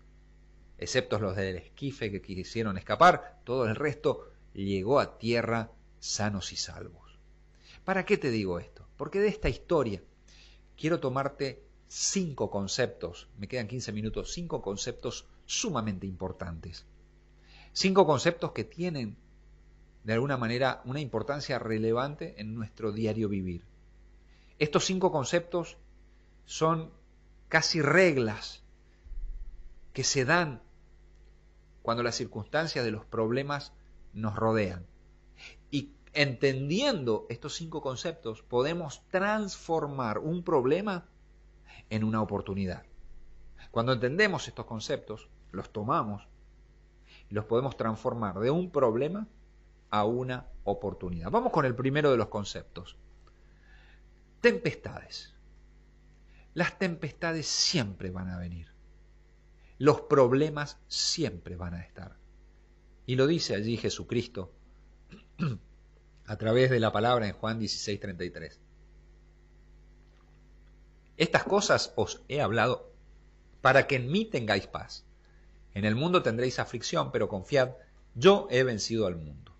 [0.77, 5.71] excepto los del esquife que quisieron escapar, todo el resto llegó a tierra
[6.03, 7.17] sanos y salvos.
[7.85, 8.85] ¿Para qué te digo esto?
[8.97, 10.01] Porque de esta historia
[10.75, 16.85] quiero tomarte cinco conceptos, me quedan 15 minutos, cinco conceptos sumamente importantes.
[17.71, 19.15] Cinco conceptos que tienen
[20.03, 23.63] de alguna manera una importancia relevante en nuestro diario vivir.
[24.59, 25.77] Estos cinco conceptos
[26.45, 26.91] son
[27.47, 28.61] casi reglas
[29.93, 30.61] que se dan
[31.81, 33.71] cuando las circunstancias de los problemas
[34.11, 34.85] nos rodean.
[35.73, 41.03] Y entendiendo estos cinco conceptos, podemos transformar un problema
[41.89, 42.83] en una oportunidad.
[43.71, 46.27] Cuando entendemos estos conceptos, los tomamos
[47.27, 49.27] y los podemos transformar de un problema
[49.89, 51.31] a una oportunidad.
[51.31, 52.95] Vamos con el primero de los conceptos.
[54.41, 55.33] Tempestades.
[56.53, 58.67] las tempestades siempre van a venir.
[59.79, 62.15] Los problemas siempre van a estar.
[63.07, 64.51] Y lo dice allí Jesucristo
[66.25, 68.59] a través de la palabra en Juan 16:33.
[71.17, 72.91] Estas cosas os he hablado
[73.61, 75.05] para que en mí tengáis paz.
[75.73, 77.71] En el mundo tendréis aflicción, pero confiad,
[78.15, 79.55] yo he vencido al mundo.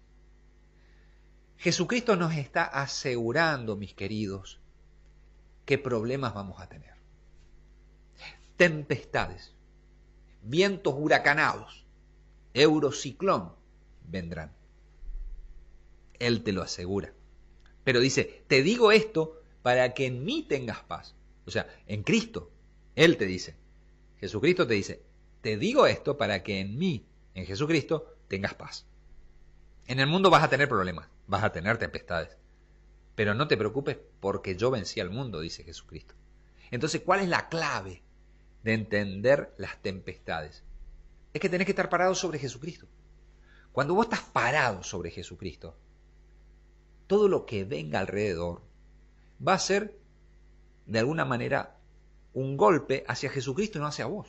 [1.58, 4.60] Jesucristo nos está asegurando, mis queridos,
[5.66, 6.94] qué problemas vamos a tener.
[8.58, 9.56] Tempestades,
[10.42, 11.86] vientos huracanados,
[12.54, 13.54] eurociclón
[14.06, 14.52] vendrán.
[16.28, 17.14] Él te lo asegura.
[17.84, 21.16] Pero dice, te digo esto para que en mí tengas paz.
[21.46, 22.52] O sea, en Cristo.
[22.96, 23.56] Él te dice.
[24.18, 25.04] Jesucristo te dice,
[25.42, 28.86] te digo esto para que en mí, en Jesucristo, tengas paz.
[29.88, 32.38] En el mundo vas a tener problemas, vas a tener tempestades.
[33.16, 36.16] Pero no te preocupes porque yo vencí al mundo, dice Jesucristo.
[36.72, 38.02] Entonces, ¿cuál es la clave
[38.64, 40.64] de entender las tempestades?
[41.34, 42.88] Es que tenés que estar parado sobre Jesucristo.
[43.72, 45.76] Cuando vos estás parado sobre Jesucristo,
[47.08, 48.62] todo lo que venga alrededor
[49.46, 49.98] va a ser,
[50.86, 51.78] de alguna manera,
[52.34, 54.28] un golpe hacia Jesucristo y no hacia vos.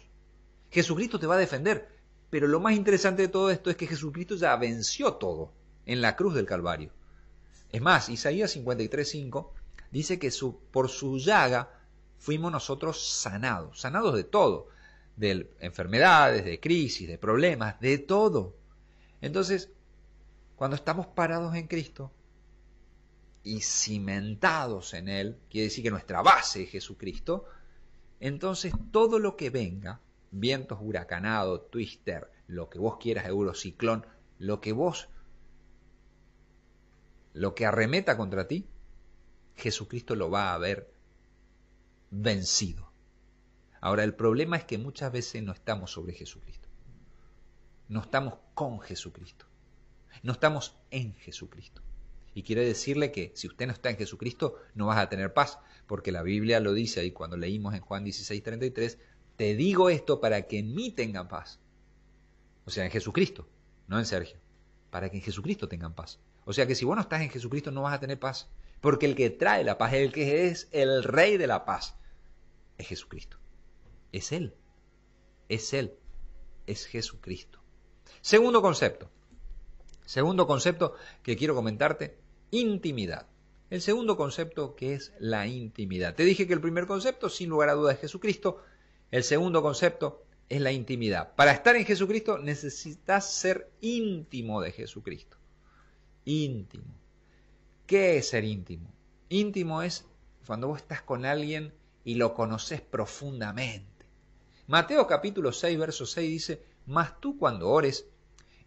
[0.70, 1.88] Jesucristo te va a defender,
[2.30, 5.52] pero lo más interesante de todo esto es que Jesucristo ya venció todo
[5.86, 6.90] en la cruz del Calvario.
[7.70, 9.50] Es más, Isaías 53.5
[9.90, 11.70] dice que su, por su llaga
[12.18, 14.68] fuimos nosotros sanados, sanados de todo,
[15.16, 18.56] de enfermedades, de crisis, de problemas, de todo.
[19.20, 19.70] Entonces,
[20.56, 22.10] cuando estamos parados en Cristo
[23.44, 27.44] y cimentados en Él, quiere decir que nuestra base es Jesucristo,
[28.18, 34.06] entonces todo lo que venga, vientos huracanados, twister, lo que vos quieras, eurociclón,
[34.38, 35.08] lo que vos
[37.34, 38.66] lo que arremeta contra ti,
[39.56, 40.90] Jesucristo lo va a haber
[42.10, 42.90] vencido.
[43.80, 46.68] Ahora, el problema es que muchas veces no estamos sobre Jesucristo.
[47.88, 49.46] No estamos con Jesucristo.
[50.22, 51.82] No estamos en Jesucristo.
[52.34, 55.58] Y quiere decirle que si usted no está en Jesucristo, no vas a tener paz,
[55.86, 58.98] porque la Biblia lo dice ahí cuando leímos en Juan 16:33,
[59.36, 61.60] te digo esto para que en mí tengan paz.
[62.64, 63.48] O sea, en Jesucristo,
[63.86, 64.38] no en Sergio,
[64.90, 66.18] para que en Jesucristo tengan paz.
[66.44, 68.48] O sea que si vos no estás en Jesucristo no vas a tener paz.
[68.80, 71.96] Porque el que trae la paz, el que es el rey de la paz,
[72.76, 73.38] es Jesucristo.
[74.12, 74.54] Es Él.
[75.48, 75.96] Es Él.
[76.66, 77.60] Es Jesucristo.
[78.20, 79.10] Segundo concepto.
[80.04, 82.18] Segundo concepto que quiero comentarte,
[82.58, 83.26] intimidad.
[83.70, 86.14] El segundo concepto que es la intimidad.
[86.14, 88.62] Te dije que el primer concepto, sin lugar a dudas, es Jesucristo.
[89.10, 91.34] El segundo concepto es la intimidad.
[91.34, 95.38] Para estar en Jesucristo necesitas ser íntimo de Jesucristo
[96.24, 96.94] íntimo.
[97.86, 98.90] ¿Qué es ser íntimo?
[99.28, 100.06] Íntimo es
[100.46, 101.72] cuando vos estás con alguien
[102.04, 104.06] y lo conoces profundamente.
[104.66, 108.06] Mateo capítulo 6, verso 6 dice, Mas tú cuando ores,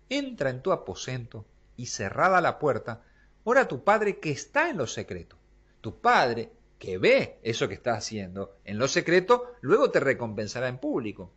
[0.09, 1.45] entra en tu aposento
[1.75, 3.03] y cerrada la puerta,
[3.49, 5.37] ora a tu Padre que está en lo secreto.
[5.79, 10.79] Tu Padre que ve eso que estás haciendo en lo secreto, luego te recompensará en
[10.79, 11.31] público.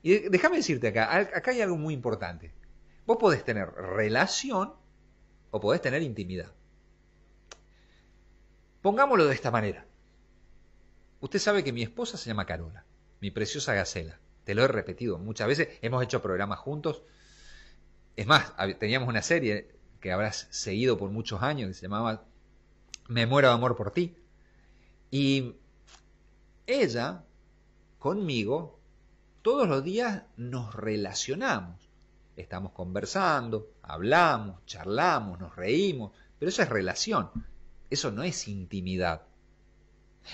[0.00, 2.54] Y déjame decirte acá, acá hay algo muy importante.
[3.04, 4.72] Vos podés tener relación
[5.50, 6.50] o podés tener intimidad.
[8.80, 9.86] Pongámoslo de esta manera.
[11.20, 12.86] Usted sabe que mi esposa se llama Carola,
[13.20, 14.18] mi preciosa Gacela.
[14.44, 17.02] Te lo he repetido muchas veces, hemos hecho programas juntos.
[18.16, 19.75] Es más, teníamos una serie
[20.06, 22.24] que habrás seguido por muchos años que se llamaba
[23.08, 24.16] Me muero de amor por ti.
[25.10, 25.56] Y
[26.66, 27.24] ella,
[27.98, 28.78] conmigo,
[29.42, 31.86] todos los días nos relacionamos
[32.36, 37.30] estamos conversando, hablamos, charlamos, nos reímos, pero eso es relación,
[37.88, 39.22] eso no es intimidad.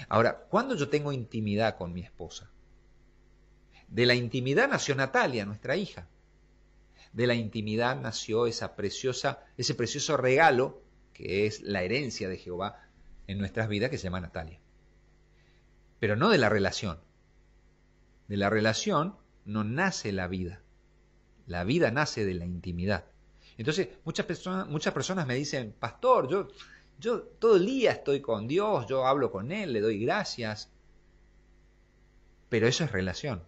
[0.09, 2.51] Ahora, ¿cuándo yo tengo intimidad con mi esposa?
[3.89, 6.09] De la intimidad nació Natalia, nuestra hija.
[7.13, 12.89] De la intimidad nació esa preciosa, ese precioso regalo que es la herencia de Jehová
[13.27, 14.59] en nuestras vidas que se llama Natalia.
[15.99, 16.99] Pero no de la relación.
[18.29, 20.63] De la relación no nace la vida.
[21.47, 23.05] La vida nace de la intimidad.
[23.59, 26.49] Entonces, muchas personas, muchas personas me dicen, pastor, yo,
[26.99, 30.73] yo todo el día estoy con Dios, yo hablo con Él, le doy gracias.
[32.49, 33.43] Pero eso es relación.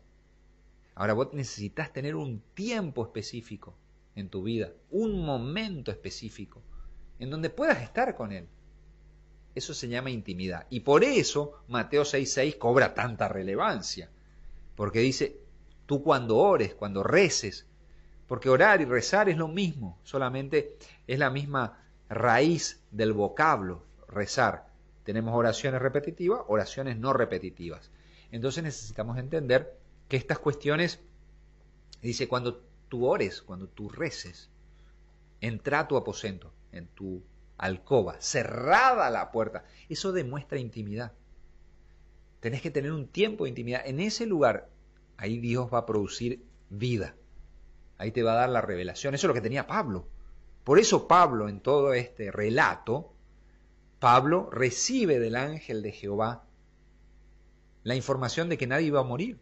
[0.94, 3.74] Ahora vos necesitas tener un tiempo específico
[4.14, 6.62] en tu vida, un momento específico,
[7.18, 8.46] en donde puedas estar con Él.
[9.54, 10.66] Eso se llama intimidad.
[10.70, 14.10] Y por eso Mateo 6.6 cobra tanta relevancia.
[14.74, 15.40] Porque dice,
[15.86, 17.66] tú cuando ores, cuando reces,
[18.26, 20.76] porque orar y rezar es lo mismo, solamente
[21.06, 24.66] es la misma raíz del vocablo, rezar.
[25.04, 27.90] Tenemos oraciones repetitivas, oraciones no repetitivas.
[28.32, 29.76] Entonces necesitamos entender
[30.08, 31.00] que estas cuestiones,
[32.02, 34.50] dice, cuando tú ores, cuando tú reces,
[35.40, 37.22] entra a tu aposento, en tu
[37.58, 39.64] alcoba, cerrada la puerta.
[39.88, 41.12] Eso demuestra intimidad.
[42.40, 43.82] Tenés que tener un tiempo de intimidad.
[43.86, 44.68] En ese lugar,
[45.16, 47.14] ahí Dios va a producir vida.
[47.96, 49.14] Ahí te va a dar la revelación.
[49.14, 50.08] Eso es lo que tenía Pablo.
[50.64, 53.12] Por eso Pablo, en todo este relato,
[53.98, 56.44] Pablo recibe del ángel de Jehová
[57.82, 59.38] la información de que nadie iba a morir.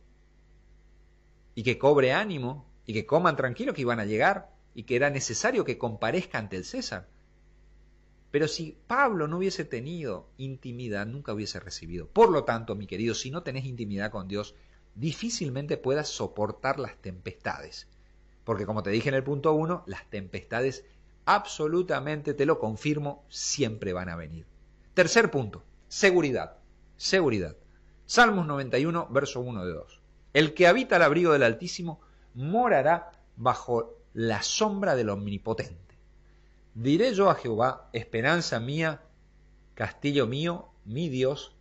[1.55, 5.11] Y que cobre ánimo y que coman tranquilo que iban a llegar y que era
[5.11, 7.09] necesario que comparezca ante el César.
[8.31, 12.09] Pero si Pablo no hubiese tenido intimidad, nunca hubiese recibido.
[12.09, 14.55] Por lo tanto, mi querido, si no tenés intimidad con Dios,
[14.95, 17.89] difícilmente puedas soportar las tempestades.
[18.45, 20.85] Porque como te dije en el punto 1, las tempestades
[21.27, 24.47] absolutamente, te lo confirmo, siempre van a venir.
[24.95, 26.57] Tercer punto, seguridad.
[26.97, 27.57] Seguridad.
[28.07, 30.02] Salmos 91, verso 1 de 2.
[30.33, 32.01] El que habita el abrigo del Altísimo
[32.35, 35.97] morará bajo la sombra del Omnipotente.
[36.75, 39.03] Diré yo a Jehová, esperanza mía,
[39.75, 41.55] castillo mío, mi Dios,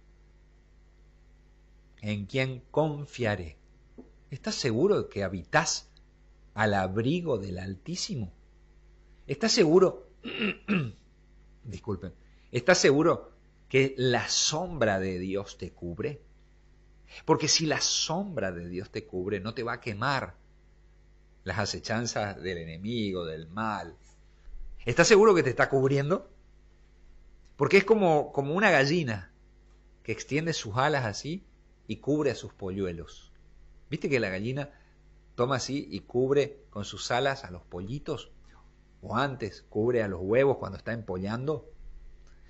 [2.01, 3.57] en quien confiaré.
[4.29, 5.89] ¿Estás seguro de que habitas
[6.53, 8.31] al abrigo del Altísimo?
[9.27, 10.07] ¿Estás seguro?
[11.63, 12.13] Disculpen.
[12.51, 13.31] ¿Estás seguro
[13.67, 16.21] que la sombra de Dios te cubre?
[17.26, 20.36] Porque si la sombra de Dios te cubre, no te va a quemar
[21.43, 23.95] las acechanzas del enemigo, del mal.
[24.86, 26.30] ¿Estás seguro que te está cubriendo?
[27.58, 29.32] Porque es como, como una gallina
[30.04, 31.43] que extiende sus alas así
[31.88, 33.32] y cubre a sus polluelos.
[33.89, 34.71] ¿Viste que la gallina
[35.36, 38.32] toma así y cubre con sus alas a los pollitos?
[39.02, 41.69] O antes cubre a los huevos cuando está empollando.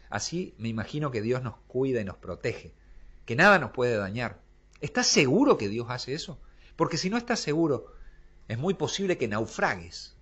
[0.10, 2.74] Así me imagino que Dios nos cuida y nos protege,
[3.26, 4.39] que nada nos puede dañar.
[4.81, 6.39] ¿Estás seguro que Dios hace eso?
[6.75, 7.93] Porque si no estás seguro,
[8.47, 10.17] es muy posible que naufragues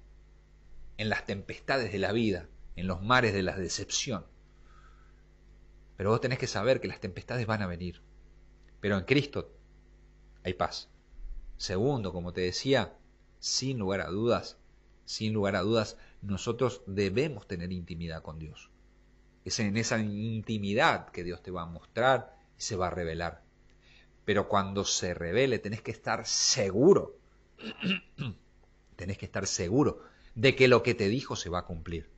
[0.98, 4.26] en las tempestades de la vida, en los mares de la decepción.
[5.96, 8.02] Pero vos tenés que saber que las tempestades van a venir.
[8.82, 9.54] Pero en Cristo
[10.44, 10.90] hay paz.
[11.56, 12.98] Segundo, como te decía,
[13.40, 14.58] sin lugar a dudas,
[15.06, 18.70] sin lugar a dudas, nosotros debemos tener intimidad con Dios.
[19.46, 23.49] Es en esa intimidad que Dios te va a mostrar y se va a revelar.
[24.30, 27.18] Pero cuando se revele, tenés que estar seguro
[28.96, 30.04] Tenés que estar seguro
[30.36, 32.12] de que lo que te dijo se va a cumplir.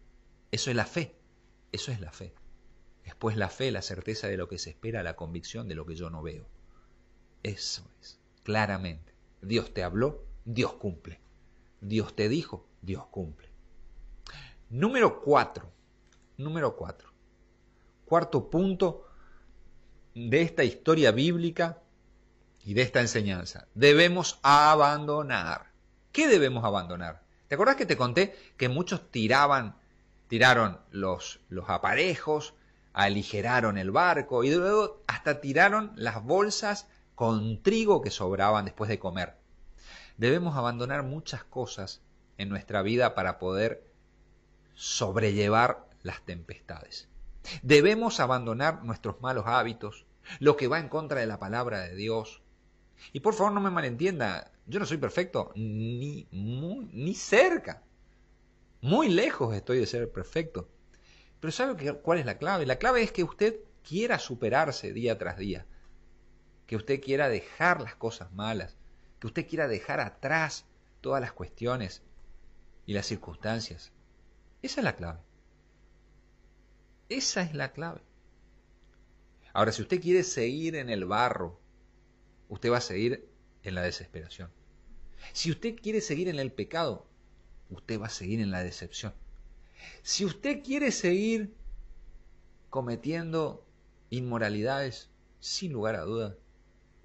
[0.51, 1.15] Eso es la fe.
[1.71, 2.33] Eso es la fe.
[3.05, 5.95] Después la fe, la certeza de lo que se espera, la convicción de lo que
[5.95, 6.49] yo no veo.
[7.43, 9.13] Eso es, claramente.
[9.41, 11.21] Dios te habló, Dios cumple.
[11.79, 13.47] Dios te dijo, Dios cumple.
[14.69, 15.71] Número cuatro.
[16.35, 17.09] Número cuatro.
[18.03, 19.07] Cuarto punto
[20.13, 21.81] de esta historia bíblica
[22.65, 23.67] y de esta enseñanza.
[23.73, 25.71] Debemos abandonar.
[26.11, 27.21] ¿Qué debemos abandonar?
[27.47, 29.75] ¿Te acuerdas que te conté que muchos tiraban,
[30.27, 32.53] tiraron los, los aparejos,
[32.93, 38.99] aligeraron el barco y luego hasta tiraron las bolsas con trigo que sobraban después de
[38.99, 39.35] comer?
[40.17, 42.01] Debemos abandonar muchas cosas
[42.37, 43.83] en nuestra vida para poder
[44.75, 47.07] sobrellevar las tempestades.
[47.61, 50.05] Debemos abandonar nuestros malos hábitos,
[50.39, 52.41] lo que va en contra de la palabra de Dios,
[53.13, 57.83] y por favor no me malentienda, yo no soy perfecto, ni, ni cerca.
[58.81, 60.69] Muy lejos estoy de ser perfecto.
[61.39, 62.65] Pero ¿sabe cuál es la clave?
[62.65, 65.65] La clave es que usted quiera superarse día tras día,
[66.67, 68.77] que usted quiera dejar las cosas malas,
[69.19, 70.65] que usted quiera dejar atrás
[71.01, 72.03] todas las cuestiones
[72.85, 73.91] y las circunstancias.
[74.61, 75.19] Esa es la clave.
[77.09, 78.01] Esa es la clave.
[79.53, 81.60] Ahora, si usted quiere seguir en el barro,
[82.51, 83.25] usted va a seguir
[83.63, 84.51] en la desesperación.
[85.31, 87.07] Si usted quiere seguir en el pecado,
[87.69, 89.13] usted va a seguir en la decepción.
[90.03, 91.55] Si usted quiere seguir
[92.69, 93.65] cometiendo
[94.09, 95.09] inmoralidades,
[95.39, 96.35] sin lugar a dudas,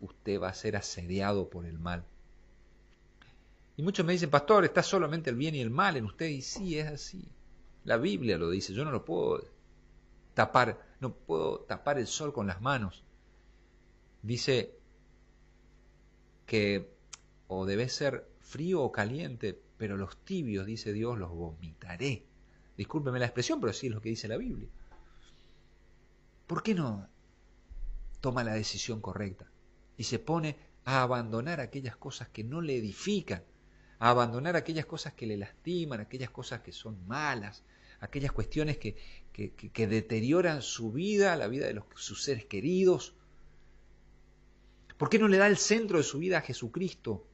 [0.01, 2.05] usted va a ser asediado por el mal.
[3.77, 6.27] Y muchos me dicen, pastor, está solamente el bien y el mal en usted.
[6.27, 7.29] Y sí, es así.
[7.85, 9.45] La Biblia lo dice, yo no lo puedo
[10.35, 13.05] tapar, no puedo tapar el sol con las manos.
[14.23, 14.76] Dice
[16.47, 16.89] que
[17.49, 22.25] o debe ser frío o caliente, pero los tibios, dice Dios, los vomitaré.
[22.77, 24.69] Discúlpeme la expresión, pero sí es lo que dice la Biblia.
[26.47, 27.09] ¿Por qué no
[28.21, 29.51] toma la decisión correcta
[29.97, 33.43] y se pone a abandonar aquellas cosas que no le edifican,
[33.99, 37.65] a abandonar aquellas cosas que le lastiman, aquellas cosas que son malas,
[38.01, 38.97] aquellas cuestiones que,
[39.33, 43.15] que, que deterioran su vida, la vida de sus seres queridos.
[44.97, 47.27] ¿Por qué no le da el centro de su vida a Jesucristo?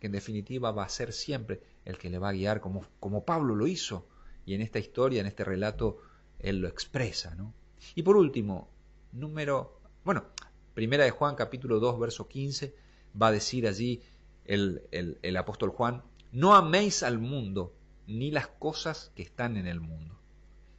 [0.00, 3.24] Que en definitiva va a ser siempre el que le va a guiar, como, como
[3.24, 4.06] Pablo lo hizo.
[4.44, 5.98] Y en esta historia, en este relato,
[6.40, 7.34] él lo expresa.
[7.36, 7.54] ¿no?
[7.94, 8.68] Y por último,
[9.12, 10.24] número, bueno,
[10.74, 12.74] primera de Juan capítulo 2, verso 15,
[13.20, 14.02] va a decir allí
[14.44, 16.02] el, el, el apóstol Juan,
[16.32, 17.72] no améis al mundo
[18.06, 20.18] ni las cosas que están en el mundo.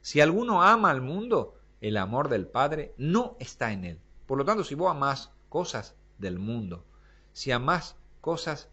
[0.02, 4.00] Si alguno ama al mundo, el amor del Padre no está en él.
[4.28, 6.84] Por lo tanto, si vos amás cosas del mundo,
[7.32, 8.68] si amás cosas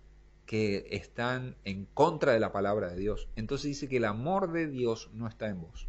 [0.47, 4.67] que están en contra de la palabra de Dios, entonces dice que el amor de
[4.67, 5.87] Dios no está en vos,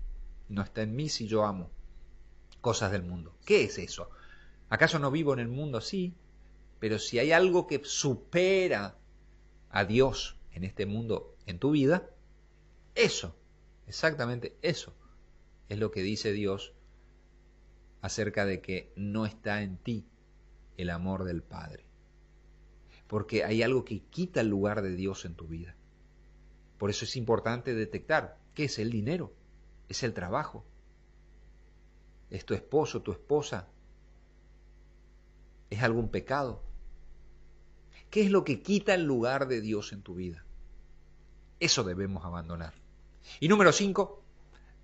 [0.50, 1.72] no está en mí si yo amo
[2.62, 3.36] cosas del mundo.
[3.44, 4.08] ¿Qué es eso?
[4.70, 5.82] ¿Acaso no vivo en el mundo?
[5.82, 6.14] Sí,
[6.80, 8.96] pero si hay algo que supera
[9.72, 12.08] a Dios en este mundo, en tu vida,
[12.94, 13.36] eso,
[13.88, 14.94] exactamente eso,
[15.70, 16.72] es lo que dice Dios
[18.04, 20.06] acerca de que no está en ti
[20.78, 21.86] el amor del Padre.
[23.08, 25.76] Porque hay algo que quita el lugar de Dios en tu vida.
[26.78, 29.34] Por eso es importante detectar qué es el dinero,
[29.90, 30.66] es el trabajo,
[32.30, 33.68] es tu esposo, tu esposa,
[35.70, 36.64] es algún pecado.
[38.10, 40.46] ¿Qué es lo que quita el lugar de Dios en tu vida?
[41.60, 42.74] Eso debemos abandonar.
[43.40, 44.24] Y número cinco,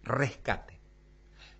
[0.03, 0.79] rescate.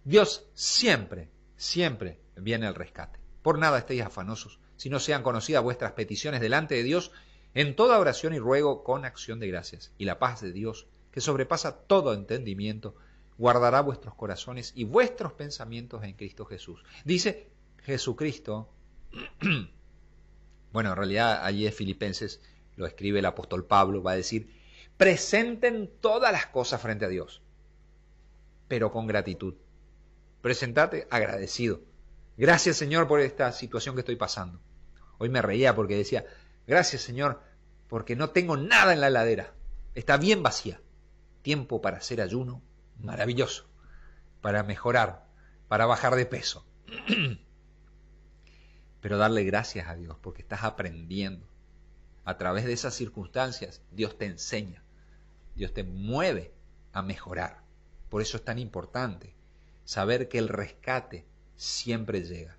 [0.04, 3.19] Dios siempre, siempre viene al rescate.
[3.42, 7.12] Por nada estéis afanosos, si no sean conocidas vuestras peticiones delante de Dios,
[7.54, 9.92] en toda oración y ruego con acción de gracias.
[9.98, 12.96] Y la paz de Dios, que sobrepasa todo entendimiento,
[13.38, 16.84] guardará vuestros corazones y vuestros pensamientos en Cristo Jesús.
[17.06, 17.50] Dice
[17.84, 18.70] Jesucristo,
[20.74, 22.42] bueno, en realidad allí es Filipenses,
[22.76, 24.54] lo escribe el apóstol Pablo, va a decir,
[24.98, 27.42] presenten todas las cosas frente a Dios,
[28.68, 29.56] pero con gratitud.
[30.42, 31.82] Presentate agradecido.
[32.40, 34.62] Gracias Señor por esta situación que estoy pasando.
[35.18, 36.26] Hoy me reía porque decía,
[36.66, 37.42] gracias Señor
[37.90, 39.54] porque no tengo nada en la heladera.
[39.94, 40.80] Está bien vacía.
[41.42, 42.62] Tiempo para hacer ayuno.
[43.02, 43.68] Maravilloso.
[44.40, 45.26] Para mejorar.
[45.68, 46.66] Para bajar de peso.
[49.02, 51.46] Pero darle gracias a Dios porque estás aprendiendo.
[52.24, 54.82] A través de esas circunstancias Dios te enseña.
[55.56, 56.54] Dios te mueve
[56.94, 57.64] a mejorar.
[58.08, 59.36] Por eso es tan importante
[59.84, 61.26] saber que el rescate
[61.60, 62.58] siempre llega.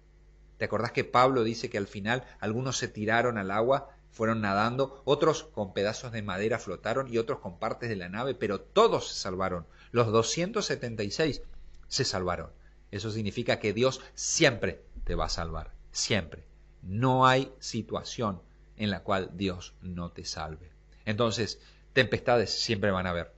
[0.59, 5.01] ¿Te acordás que Pablo dice que al final algunos se tiraron al agua, fueron nadando,
[5.07, 9.09] otros con pedazos de madera flotaron y otros con partes de la nave, pero todos
[9.09, 9.66] se salvaron.
[9.90, 11.40] Los 276
[11.88, 12.51] se salvaron.
[12.90, 16.44] Eso significa que Dios siempre te va a salvar, siempre.
[16.82, 18.42] No hay situación
[18.76, 20.70] en la cual Dios no te salve.
[21.07, 21.59] Entonces,
[21.94, 23.32] tempestades siempre van a haber,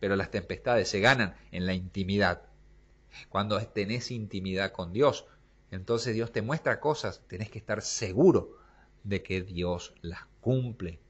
[0.00, 2.42] pero las tempestades se ganan en la intimidad.
[3.28, 5.26] Cuando tenés intimidad con Dios,
[5.70, 8.58] entonces Dios te muestra cosas, tenés que estar seguro
[9.04, 11.00] de que Dios las cumple.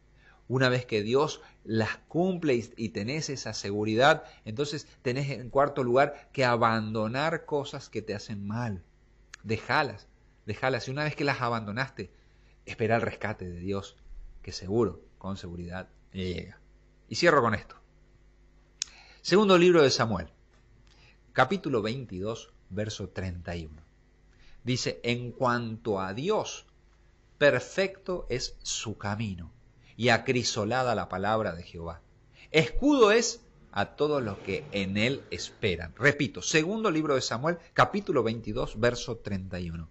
[0.49, 6.31] Una vez que Dios las cumple y, tenés esa seguridad, entonces tenés en cuarto lugar
[6.33, 8.83] que abandonar cosas que te hacen mal.
[9.43, 10.09] Dejalas,
[10.47, 10.89] dejalas.
[10.89, 12.11] Y una vez que las abandonaste,
[12.65, 13.97] espera el rescate de Dios,
[14.43, 16.59] que seguro, con seguridad, llega.
[17.09, 17.77] Y cierro con esto.
[19.21, 20.31] Segundo libro de Samuel,
[21.39, 23.71] capítulo 22, verso 31.
[24.65, 26.67] Dice, en cuanto a Dios,
[27.39, 29.53] perfecto es su camino
[29.97, 32.01] y acrisolada la palabra de Jehová.
[32.51, 35.95] Escudo es a todos los que en él esperan.
[35.95, 39.89] Repito, segundo libro de Samuel, capítulo 22, verso 31.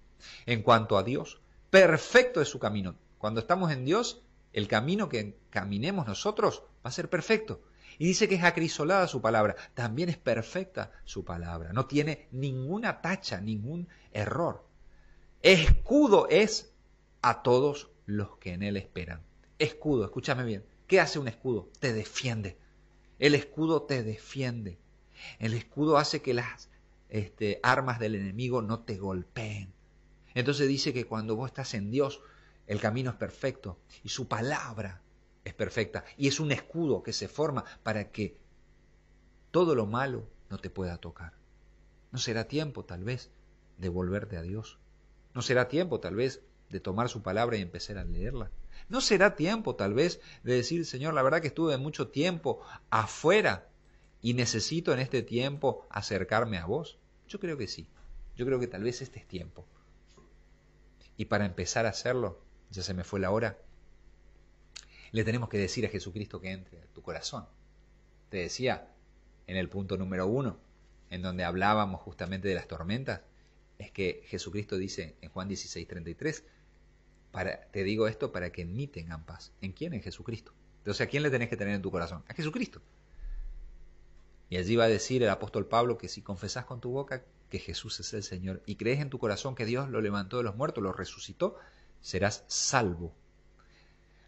[0.48, 1.40] En cuanto a Dios,
[1.70, 2.96] perfecto es su camino.
[3.20, 4.22] Cuando estamos en Dios,
[4.52, 7.62] el camino que caminemos nosotros va a ser perfecto.
[7.98, 9.56] Y dice que es acrisolada su palabra.
[9.74, 11.74] También es perfecta su palabra.
[11.74, 14.66] No tiene ninguna tacha, ningún error.
[15.42, 16.74] Escudo es
[17.22, 19.22] a todos los que en él esperan.
[19.60, 20.66] Escudo, escúchame bien.
[20.88, 21.70] ¿Qué hace un escudo?
[21.80, 22.58] Te defiende.
[23.20, 24.80] El escudo te defiende.
[25.40, 26.70] El escudo hace que las
[27.10, 29.74] este, armas del enemigo no te golpeen.
[30.36, 32.22] Entonces dice que cuando vos estás en Dios,
[32.68, 35.02] el camino es perfecto y su palabra
[35.48, 38.38] es perfecta y es un escudo que se forma para que
[39.52, 41.34] todo lo malo no te pueda tocar.
[42.12, 43.32] No será tiempo tal vez
[43.78, 44.78] de volverte a Dios.
[45.34, 48.52] No será tiempo tal vez de tomar su palabra y empezar a leerla.
[48.90, 53.70] No será tiempo tal vez de decir, Señor, la verdad que estuve mucho tiempo afuera
[54.22, 56.98] y necesito en este tiempo acercarme a vos.
[57.28, 57.88] Yo creo que sí.
[58.36, 59.66] Yo creo que tal vez este es tiempo.
[61.18, 62.40] Y para empezar a hacerlo,
[62.70, 63.58] ya se me fue la hora,
[65.12, 67.46] le tenemos que decir a Jesucristo que entre a tu corazón.
[68.30, 68.92] Te decía,
[69.48, 70.60] en el punto número uno,
[71.10, 73.22] en donde hablábamos justamente de las tormentas,
[73.78, 76.44] es que Jesucristo dice en Juan 16, 33,
[77.32, 79.52] para, te digo esto para que en mí tengan paz.
[79.62, 79.94] ¿En quién?
[79.94, 80.54] En Jesucristo.
[80.80, 82.24] Entonces, ¿a quién le tenés que tener en tu corazón?
[82.28, 82.82] A Jesucristo.
[84.50, 87.60] Y allí va a decir el apóstol Pablo que si confesás con tu boca que
[87.60, 90.56] Jesús es el Señor y crees en tu corazón que Dios lo levantó de los
[90.56, 91.58] muertos, lo resucitó,
[92.02, 93.14] serás salvo.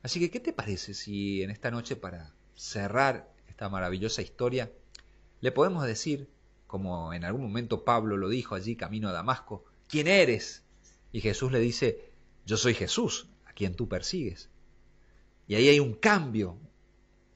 [0.01, 4.71] Así que, ¿qué te parece si en esta noche, para cerrar esta maravillosa historia,
[5.41, 6.29] le podemos decir,
[6.67, 10.63] como en algún momento Pablo lo dijo allí camino a Damasco, ¿quién eres?
[11.11, 12.11] Y Jesús le dice,
[12.45, 14.49] yo soy Jesús, a quien tú persigues.
[15.47, 16.57] Y ahí hay un cambio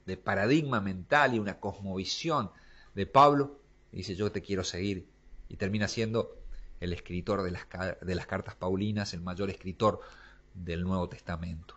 [0.06, 2.50] de paradigma mental y una cosmovisión
[2.94, 3.60] de Pablo.
[3.92, 5.08] Y dice, yo te quiero seguir.
[5.48, 6.38] Y termina siendo
[6.80, 7.66] el escritor de las,
[8.00, 10.00] de las cartas Paulinas, el mayor escritor
[10.54, 11.76] del Nuevo Testamento.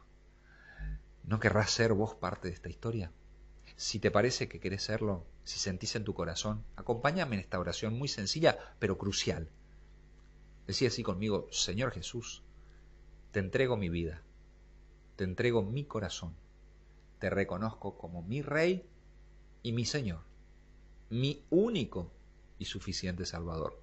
[1.28, 3.11] ¿No querrás ser vos parte de esta historia?
[3.75, 7.97] Si te parece que querés serlo, si sentís en tu corazón, acompáñame en esta oración
[7.97, 9.49] muy sencilla pero crucial.
[10.67, 12.43] Decía así conmigo, Señor Jesús,
[13.34, 14.23] te entrego mi vida,
[15.17, 16.34] te entrego mi corazón,
[17.19, 18.88] te reconozco como mi Rey
[19.63, 20.21] y mi Señor,
[21.09, 22.09] mi único
[22.57, 23.78] y suficiente Salvador.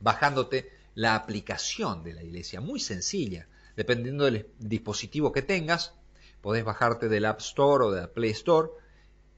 [0.00, 5.94] bajándote la aplicación de la iglesia, muy sencilla, dependiendo del dispositivo que tengas.
[6.40, 8.70] Podés bajarte del App Store o de la Play Store.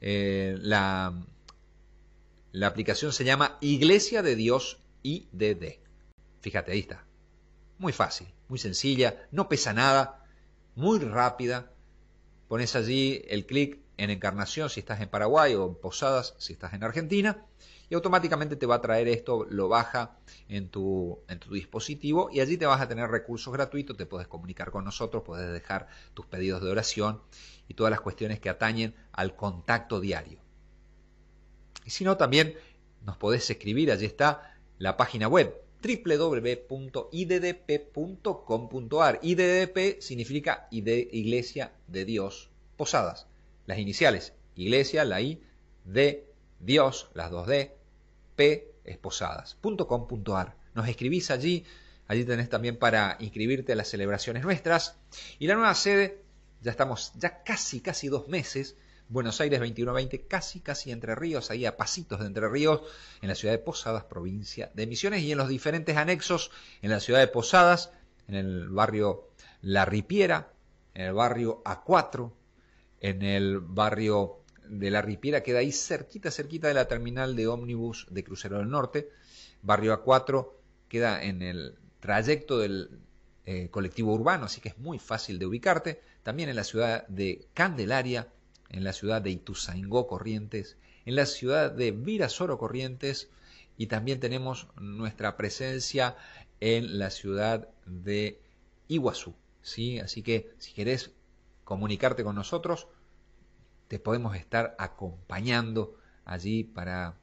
[0.01, 1.13] Eh, la,
[2.53, 5.81] la aplicación se llama Iglesia de Dios IDD.
[6.41, 7.05] Fíjate, ahí está.
[7.79, 10.25] Muy fácil, muy sencilla, no pesa nada,
[10.75, 11.71] muy rápida.
[12.49, 16.73] Pones allí el clic en Encarnación si estás en Paraguay o en Posadas si estás
[16.73, 17.45] en Argentina
[17.91, 20.19] y automáticamente te va a traer esto, lo baja
[20.49, 24.29] en tu, en tu dispositivo y allí te vas a tener recursos gratuitos, te puedes
[24.29, 27.21] comunicar con nosotros, puedes dejar tus pedidos de oración
[27.67, 30.39] y todas las cuestiones que atañen al contacto diario.
[31.85, 32.55] Y si no, también
[33.05, 36.69] nos podés escribir, allí está la página web www.iddp.com.ar.
[39.23, 43.27] IDDP significa Iglesia de Dios Posadas.
[43.67, 45.41] Las iniciales, Iglesia, la I,
[45.85, 46.27] de
[46.61, 47.78] Dios, las dos D,
[48.39, 50.55] P, esposadas.com.ar.
[50.75, 51.65] Nos escribís allí,
[52.07, 54.95] allí tenés también para inscribirte a las celebraciones nuestras.
[55.41, 56.23] Y la nueva sede,
[56.63, 58.77] ya estamos ya casi, casi dos meses
[59.11, 62.83] Buenos Aires 2120, casi, casi Entre Ríos, ahí a pasitos de Entre Ríos,
[63.23, 67.01] en la ciudad de Posadas, provincia de Misiones, y en los diferentes anexos, en la
[67.01, 67.91] ciudad de Posadas,
[68.29, 69.31] en el barrio
[69.63, 70.53] La Ripiera,
[70.93, 72.31] en el barrio A4,
[73.01, 78.07] en el barrio de La Ripiera, queda ahí cerquita, cerquita de la terminal de ómnibus
[78.11, 79.11] de Crucero del Norte,
[79.63, 80.51] barrio A4
[80.89, 82.91] queda en el trayecto del
[83.47, 87.47] eh, colectivo urbano, así que es muy fácil de ubicarte, también en la ciudad de
[87.55, 88.29] Candelaria,
[88.69, 93.31] en la ciudad de Ituzaingó Corrientes, en la ciudad de Virasoro Corrientes
[93.77, 96.17] y también tenemos nuestra presencia
[96.61, 98.41] en la ciudad de
[98.89, 99.35] Iguazú.
[99.63, 99.99] ¿sí?
[100.01, 101.13] Así que si querés
[101.65, 102.89] comunicarte con nosotros,
[103.89, 107.15] te podemos estar acompañando allí para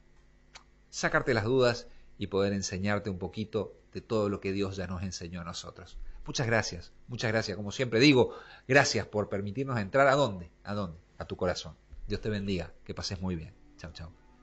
[0.90, 1.86] sacarte las dudas
[2.18, 5.96] y poder enseñarte un poquito de todo lo que Dios ya nos enseñó a nosotros.
[6.26, 7.56] Muchas gracias, muchas gracias.
[7.56, 8.34] Como siempre digo,
[8.66, 11.76] gracias por permitirnos entrar a dónde, a dónde, a tu corazón.
[12.08, 13.54] Dios te bendiga, que pases muy bien.
[13.78, 14.25] Chao, chao.